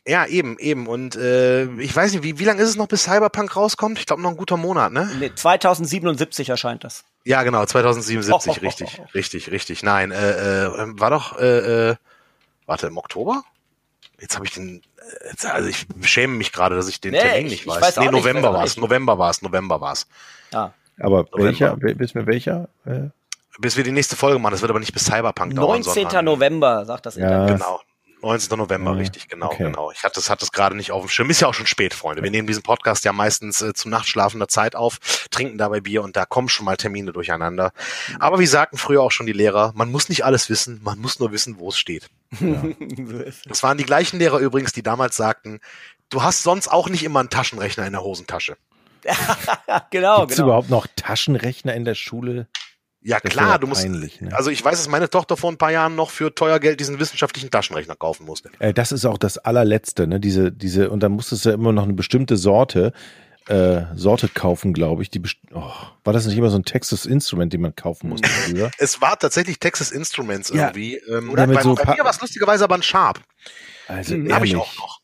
[0.07, 0.87] Ja, eben, eben.
[0.87, 3.99] Und äh, ich weiß nicht, wie, wie lange ist es noch, bis Cyberpunk rauskommt?
[3.99, 5.11] Ich glaube, noch ein guter Monat, ne?
[5.19, 7.05] Nee, 2077 erscheint das.
[7.25, 9.83] Ja, genau, 2077, oh, richtig, oh, oh, richtig, richtig.
[9.83, 11.97] Nein, äh, äh, war doch, äh, äh,
[12.65, 13.45] warte, im Oktober?
[14.19, 14.83] Jetzt habe ich den,
[15.29, 17.77] jetzt, also ich schäme mich gerade, dass ich den nee, Termin nicht ich, weiß.
[17.77, 20.07] Ich weiß nee, November war es, November war es, November war es.
[20.53, 20.71] Ah.
[21.01, 21.45] Aber November.
[21.45, 22.69] welcher, wissen wir welcher?
[22.85, 23.09] Äh?
[23.61, 25.57] Bis wir die nächste Folge machen, das wird aber nicht bis Cyberpunk 19.
[25.57, 26.05] dauern.
[26.05, 26.25] 19.
[26.25, 27.47] November, sagt das ja.
[27.47, 27.81] Genau.
[28.23, 28.59] 19.
[28.59, 29.65] November, ja, richtig, genau, okay.
[29.65, 29.91] genau.
[29.93, 31.31] Ich hatte das, hatte das gerade nicht auf dem Schirm.
[31.31, 32.23] Ist ja auch schon spät, Freunde.
[32.23, 34.99] Wir nehmen diesen Podcast ja meistens äh, zu nachtschlafender Zeit auf,
[35.31, 37.73] trinken dabei Bier und da kommen schon mal Termine durcheinander.
[38.19, 41.21] Aber wie sagten früher auch schon die Lehrer, man muss nicht alles wissen, man muss
[41.21, 42.09] nur wissen, wo es steht.
[42.41, 42.63] Ja.
[43.47, 45.61] das waren die gleichen Lehrer übrigens, die damals sagten,
[46.11, 48.57] du hast sonst auch nicht immer einen Taschenrechner in der Hosentasche.
[49.91, 50.49] genau, Gibt's genau.
[50.49, 52.49] überhaupt noch Taschenrechner in der Schule?
[53.01, 53.83] Ja das klar, du musst.
[53.83, 54.35] Peinlich, ne?
[54.35, 56.99] Also ich weiß, dass meine Tochter vor ein paar Jahren noch für teuer Geld diesen
[56.99, 58.51] wissenschaftlichen Taschenrechner kaufen musste.
[58.59, 60.19] Äh, das ist auch das allerletzte, ne?
[60.19, 62.93] Diese, diese, und dann musstest du ja immer noch eine bestimmte Sorte,
[63.47, 65.11] äh, Sorte kaufen, glaube ich.
[65.11, 65.23] Die
[65.55, 65.73] oh,
[66.05, 68.71] war das nicht immer so ein Texas Instrument, den man kaufen musste früher?
[68.79, 70.97] es war tatsächlich Texas Instruments irgendwie.
[70.97, 73.21] Ähm, Oder bei, so bei mir war es lustigerweise aber ein Sharp.
[73.87, 75.01] Also hm, habe ich auch noch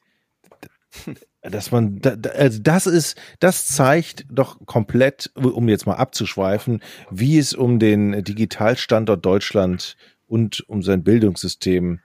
[1.44, 2.00] dass man,
[2.34, 8.24] also das ist, das zeigt doch komplett, um jetzt mal abzuschweifen, wie es um den
[8.24, 12.00] Digitalstandort Deutschland und um sein Bildungssystem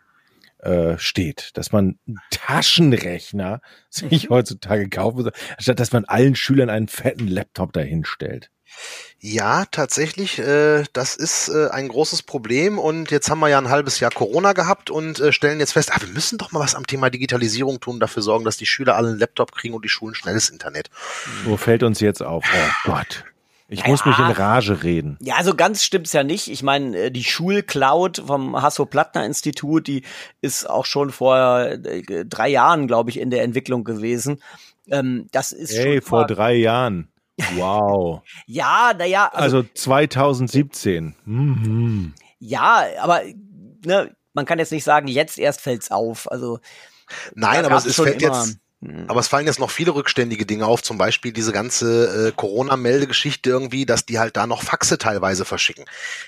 [0.59, 1.99] äh, steht, dass man
[2.31, 8.51] Taschenrechner sich heutzutage kaufen soll, statt dass man allen Schülern einen fetten Laptop dahin stellt.
[9.19, 10.39] Ja, tatsächlich.
[10.39, 14.11] Äh, das ist äh, ein großes Problem und jetzt haben wir ja ein halbes Jahr
[14.11, 17.09] Corona gehabt und äh, stellen jetzt fest, ah, wir müssen doch mal was am Thema
[17.09, 20.49] Digitalisierung tun, dafür sorgen, dass die Schüler alle einen Laptop kriegen und die Schulen schnelles
[20.49, 20.89] Internet.
[21.43, 22.45] Wo fällt uns jetzt auf?
[22.45, 23.25] Oh Gott.
[23.71, 25.17] Ich muss mich in Rage reden.
[25.21, 26.47] Ja, so ganz stimmt's ja nicht.
[26.47, 30.03] Ich meine, äh, die Schulcloud vom Hasso-Plattner-Institut, die
[30.41, 34.41] ist auch schon vor äh, drei Jahren, glaube ich, in der Entwicklung gewesen.
[34.89, 37.09] Ähm, das ist Hey, schon vor drei Jahren.
[37.55, 38.21] Wow.
[38.47, 41.15] Ja, naja, also, Also 2017.
[41.25, 42.13] Mhm.
[42.39, 43.21] ja, aber
[43.85, 46.31] ne, man kann jetzt nicht sagen, jetzt erst fällt's auf.
[46.31, 46.59] Also
[47.35, 48.57] Nein, aber es schon fällt immer- jetzt,
[49.07, 53.49] aber es fallen jetzt noch viele rückständige Dinge auf, zum Beispiel diese ganze äh, Corona-Meldegeschichte
[53.49, 55.83] irgendwie, dass die halt da noch Faxe teilweise verschicken.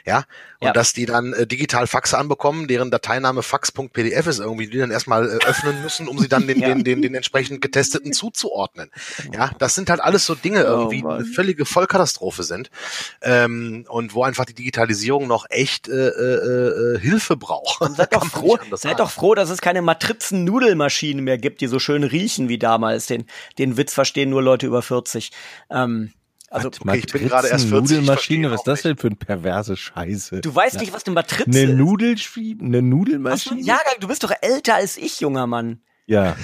[0.06, 0.26] Ja.
[0.60, 0.74] Und Ja.
[0.74, 5.28] dass die dann äh, digital Faxe anbekommen, deren Dateiname fax.pdf ist irgendwie, die dann erstmal
[5.30, 6.68] äh, öffnen müssen, um sie dann den, Ja.
[6.68, 8.92] den, den, den entsprechend getesteten zuzuordnen.
[9.34, 11.16] Ja, das sind halt alles so Dinge irgendwie, die Mann.
[11.20, 12.70] eine völlige Vollkatastrophe sind.
[13.22, 17.80] Ähm, und wo einfach die Digitalisierung noch echt äh, äh, äh, Hilfe braucht.
[17.96, 22.04] Seid doch froh, seid doch froh, dass es keine Matrizen-Nudelmaschinen mehr gibt, die so schön
[22.04, 23.08] riechen wie damals.
[23.08, 23.26] Den,
[23.58, 25.32] den Witz verstehen nur Leute über 40.
[25.70, 26.12] Ähm,
[26.50, 29.16] also Okay, ich bin gerade erst 40, ich Nudelmaschine, was ist das denn für eine
[29.16, 30.42] perverse Scheiße?
[30.42, 31.78] du weißt nicht, was eine Matrize Eine ist.
[31.78, 33.62] Nudelschwie eine Was, Nudelmaschine?
[33.62, 35.82] Jahrgang, du bist doch älter als ich, junger Mann.
[36.08, 36.36] Ja.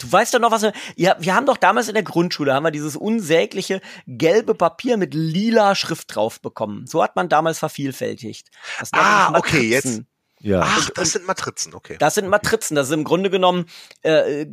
[0.00, 0.66] Du weißt doch noch was.
[0.96, 5.14] Ja, wir haben doch damals in der Grundschule haben wir dieses unsägliche gelbe Papier mit
[5.14, 6.86] lila Schrift drauf bekommen.
[6.86, 8.48] So hat man damals vervielfältigt.
[8.92, 10.06] Ah, okay, jetzt- Matrizen.
[10.40, 10.60] Ja.
[10.64, 11.96] Ach, das sind Matrizen, okay.
[11.98, 12.74] Das sind Matrizen.
[12.74, 13.66] Das ist im Grunde genommen
[14.04, 14.44] äh,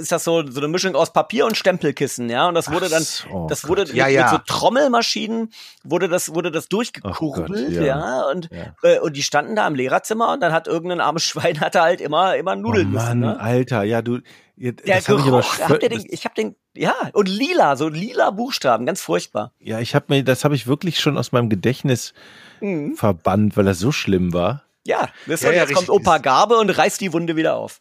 [0.00, 2.48] ist das so so eine Mischung aus Papier und Stempelkissen, ja.
[2.48, 4.22] Und das wurde dann, so, oh das wurde Ja, mit, ja.
[4.22, 5.52] mit so Trommelmaschinen
[5.84, 7.82] wurde das wurde das durchgekurbelt, Gott, ja.
[7.82, 8.22] ja.
[8.30, 8.74] Und Ja.
[8.82, 12.00] Äh, und die standen da im Lehrerzimmer und dann hat irgendein armes Schwein hatte halt
[12.00, 13.40] immer immer Oh Nudeln Mann, müssen, ne?
[13.40, 14.20] Alter, ja, du.
[14.54, 17.74] Jetzt, Der hab ich Geruch, schw- habt ihr den, ich hab den, ja, und lila,
[17.74, 19.52] so lila Buchstaben, ganz furchtbar.
[19.58, 22.12] Ja, ich habe mir, das habe ich wirklich schon aus meinem Gedächtnis
[22.60, 22.94] Mhm.
[22.94, 24.62] verbannt, weil das so schlimm war.
[24.84, 25.90] Ja, wisst Ja, ja, jetzt kommt.
[25.90, 27.80] Opa Gabe und reißt die Wunde wieder auf.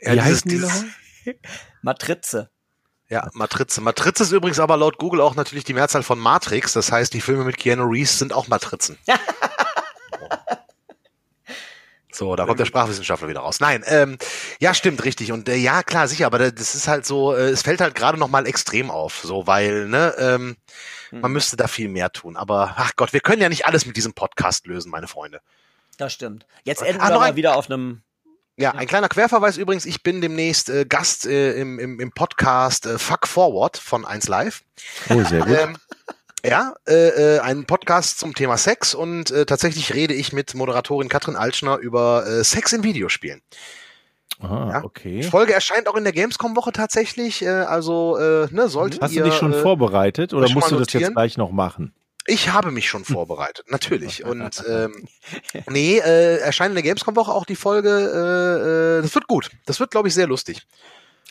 [0.00, 0.84] Ja, Wie heißen die nochmal?
[1.82, 2.50] Matrize.
[3.08, 3.80] Ja, Matrize.
[3.80, 6.72] Matrize ist übrigens aber laut Google auch natürlich die Mehrzahl von Matrix.
[6.72, 8.98] Das heißt, die Filme mit Keanu Reeves sind auch Matrizen.
[12.16, 13.60] So, da kommt der Sprachwissenschaftler wieder raus.
[13.60, 14.16] Nein, ähm,
[14.58, 15.32] ja, stimmt, richtig.
[15.32, 18.16] Und äh, ja, klar, sicher, aber das ist halt so, äh, es fällt halt gerade
[18.16, 20.56] noch mal extrem auf, so, weil, ne, ähm,
[21.10, 22.38] man müsste da viel mehr tun.
[22.38, 25.42] Aber, ach Gott, wir können ja nicht alles mit diesem Podcast lösen, meine Freunde.
[25.96, 26.46] Das stimmt.
[26.64, 28.02] Jetzt Ah, enden noch wir mal wieder auf einem.
[28.58, 29.84] Ja, ein kleiner Querverweis übrigens.
[29.84, 34.28] Ich bin demnächst äh, Gast äh, im, im, im Podcast äh, Fuck Forward von 1
[34.28, 34.62] Live.
[35.10, 35.58] Oh, sehr gut.
[35.58, 35.76] Ähm,
[36.44, 41.08] ja, äh, äh, ein Podcast zum Thema Sex und äh, tatsächlich rede ich mit Moderatorin
[41.08, 43.42] Katrin Altschner über äh, Sex in Videospielen.
[44.40, 44.78] Aha, ja.
[44.78, 45.20] Ah, okay.
[45.20, 49.24] Die Folge erscheint auch in der Gamescom-Woche tatsächlich, äh, also äh, ne, solltet Hast ihr...
[49.24, 51.94] du dich schon äh, vorbereitet oder musst du das jetzt gleich noch machen?
[52.26, 54.24] Ich habe mich schon vorbereitet, natürlich.
[54.24, 55.08] Und ähm,
[55.68, 57.88] nee, äh, erscheint in der Gamescom-Woche auch die Folge.
[57.90, 59.50] Äh, äh, das wird gut.
[59.66, 60.66] Das wird, glaube ich, sehr lustig.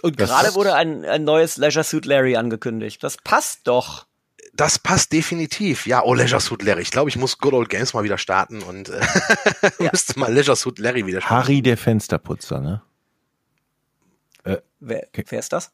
[0.02, 3.04] Und Das- gerade wurde ein, ein neues Leisure Suit Larry angekündigt.
[3.04, 4.06] Das passt doch.
[4.54, 5.86] Das passt definitiv.
[5.86, 6.82] Ja, oh, Leisure Suit Larry.
[6.84, 9.02] Ich glaube, ich muss Good Old Games mal wieder starten und äh,
[9.91, 11.36] müsste mal Leisure Suit Larry wieder starten.
[11.43, 12.82] Harry der Fensterputzer, ne?
[14.80, 15.72] Wer, wer ist das?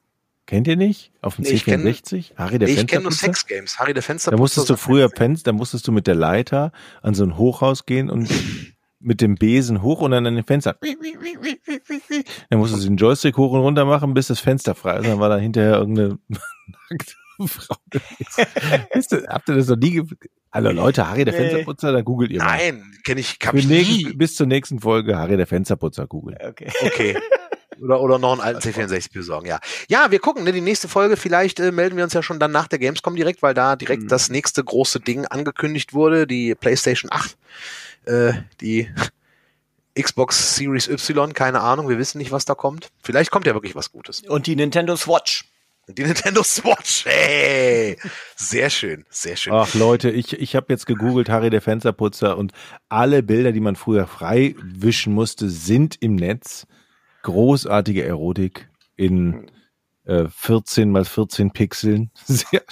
[0.47, 1.11] Kennt ihr nicht?
[1.21, 2.35] Auf dem Nee, ich kenn- C64?
[2.35, 3.25] Harry der ich kenne nur Fensterputzer?
[3.25, 3.79] Sex Games.
[3.79, 4.31] Harry der Fenster.
[4.31, 6.71] Da musstest du früher Fenster, da musstest du mit der Leiter
[7.01, 8.29] an so ein Hochhaus gehen und
[8.99, 10.77] mit dem Besen hoch und dann an den Fenster.
[12.49, 15.07] Dann musstest du den Joystick hoch und runter machen, bis das Fenster frei ist.
[15.07, 16.19] Dann war da hinterher irgendeine
[16.89, 17.13] nackte
[17.47, 18.87] Frau gewesen.
[18.93, 20.03] Wisst ihr, Habt ihr das noch nie ge
[20.53, 21.39] Hallo Leute, Harry der Nee.
[21.39, 22.57] Fensterputzer, dann googelt ihr mal.
[22.57, 24.13] Nein, kenne ich, Für ich nie.
[24.13, 26.37] bis zur nächsten Folge Harry der Fensterputzer googeln.
[26.45, 26.69] Okay.
[26.83, 27.17] Okay.
[27.81, 29.59] Oder, oder noch einen alten C64 besorgen, ja.
[29.89, 32.51] Ja, wir gucken, ne, die nächste Folge, vielleicht äh, melden wir uns ja schon dann
[32.51, 34.07] nach der Gamescom direkt, weil da direkt Mhm.
[34.07, 37.37] das nächste große Ding angekündigt wurde, die PlayStation 8,
[38.05, 38.89] äh, die
[39.99, 42.89] Xbox Series Y, keine Ahnung, wir wissen nicht, was da kommt.
[43.03, 44.21] Vielleicht kommt ja wirklich was Gutes.
[44.21, 45.45] Und die Nintendo Swatch.
[45.87, 47.97] Die Nintendo Swatch, hey!
[48.37, 49.51] Sehr schön, sehr schön.
[49.51, 52.53] Ach Leute, ich, ich habe jetzt gegoogelt, Harry der Fensterputzer und
[52.87, 56.65] alle Bilder, die man früher frei wischen musste, sind im Netz.
[57.23, 59.51] Großartige Erotik in
[60.05, 62.11] äh, 14 mal 14 Pixeln.
[62.25, 62.63] Sehr.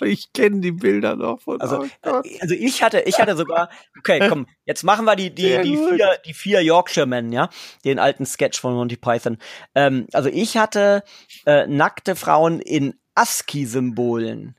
[0.00, 1.60] Ich kenne die Bilder noch von.
[1.60, 3.68] Also, oh äh, also ich hatte, ich hatte sogar,
[3.98, 7.50] okay, komm, jetzt machen wir die, die, die vier, die vier Yorkshiremen, ja,
[7.84, 9.38] den alten Sketch von Monty Python.
[9.74, 11.02] Ähm, also ich hatte
[11.46, 14.56] äh, nackte Frauen in ASCII-Symbolen.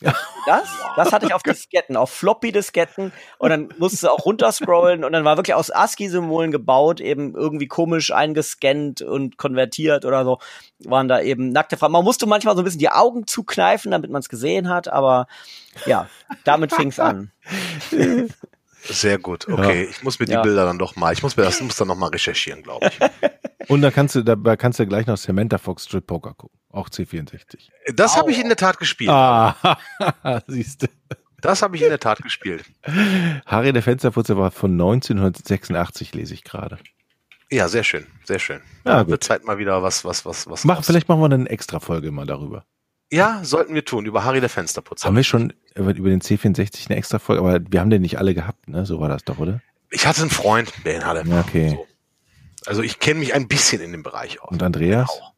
[0.00, 5.04] Das, das hatte ich auf Disketten, auf Floppy-Disketten und dann musste du auch runterscrollen.
[5.04, 10.38] Und dann war wirklich aus ASCII-Symbolen gebaut, eben irgendwie komisch eingescannt und konvertiert oder so,
[10.84, 11.92] waren da eben nackte Frauen.
[11.92, 15.26] Man musste manchmal so ein bisschen die Augen zukneifen, damit man es gesehen hat, aber
[15.86, 16.08] ja,
[16.44, 17.30] damit fing es an.
[18.88, 19.48] Sehr gut.
[19.48, 19.90] Okay, ja.
[19.90, 20.42] ich muss mir die ja.
[20.42, 22.98] Bilder dann doch mal, ich muss mir das muss dann noch mal recherchieren, glaube ich.
[23.68, 26.58] Und dann kannst du, dabei kannst du gleich noch Samantha Fox Strip Poker gucken.
[26.70, 27.70] Auch C64.
[27.94, 29.10] Das habe ich in der Tat gespielt.
[29.10, 29.78] Ah,
[30.46, 30.86] siehst du.
[31.40, 32.64] Das habe ich in der Tat gespielt.
[33.44, 36.78] Harry der Fensterputzer war von 1986, lese ich gerade.
[37.50, 38.60] Ja, sehr schön, sehr schön.
[38.84, 40.64] Ja, ja wird Zeit mal wieder was, was, was, was.
[40.64, 42.64] Mach, vielleicht machen wir eine extra Folge mal darüber.
[43.12, 45.06] Ja, sollten wir tun, über Harry der Fensterputzer.
[45.06, 48.18] Haben wir schon über, über den C64 eine extra Folge, aber wir haben den nicht
[48.18, 48.86] alle gehabt, ne?
[48.86, 49.60] So war das doch, oder?
[49.90, 51.24] Ich hatte einen Freund, der ihn hatte.
[51.40, 51.70] Okay.
[51.70, 51.86] So.
[52.66, 54.50] Also ich kenne mich ein bisschen in dem Bereich aus.
[54.50, 55.10] Und Andreas?
[55.14, 55.32] Genau.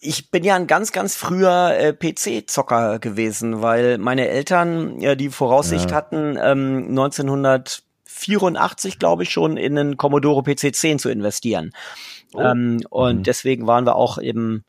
[0.00, 5.30] Ich bin ja ein ganz, ganz früher äh, PC-Zocker gewesen, weil meine Eltern ja die
[5.30, 5.96] Voraussicht ja.
[5.96, 11.72] hatten, ähm, 1984, glaube ich, schon in einen Commodore PC 10 zu investieren.
[12.34, 12.42] Oh.
[12.42, 13.22] Ähm, und mhm.
[13.22, 14.66] deswegen waren wir auch eben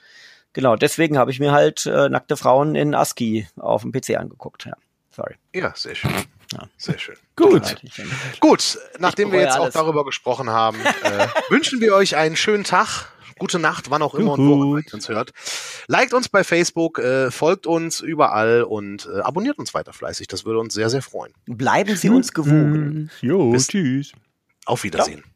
[0.56, 4.66] genau, deswegen habe ich mir halt äh, nackte Frauen in ASCII auf dem PC angeguckt.
[4.66, 4.74] Ja,
[5.12, 5.36] sorry.
[5.54, 6.12] Ja, sehr schön.
[6.52, 6.68] Ja.
[6.78, 7.16] Sehr schön.
[7.36, 7.76] Gut.
[8.40, 9.76] Gut, nachdem wir jetzt alles.
[9.76, 13.12] auch darüber gesprochen haben, äh, wünschen wir euch einen schönen Tag.
[13.38, 15.34] Gute Nacht, wann auch immer und wo ihr uns hört.
[15.88, 20.28] Liked uns bei Facebook, äh, folgt uns überall und äh, abonniert uns weiter fleißig.
[20.28, 21.34] Das würde uns sehr, sehr freuen.
[21.46, 23.12] Bleiben Sie uns gewogen.
[23.20, 24.14] Jo, Bis tschüss.
[24.66, 25.24] Auf Wiedersehen.
[25.26, 25.35] Ja.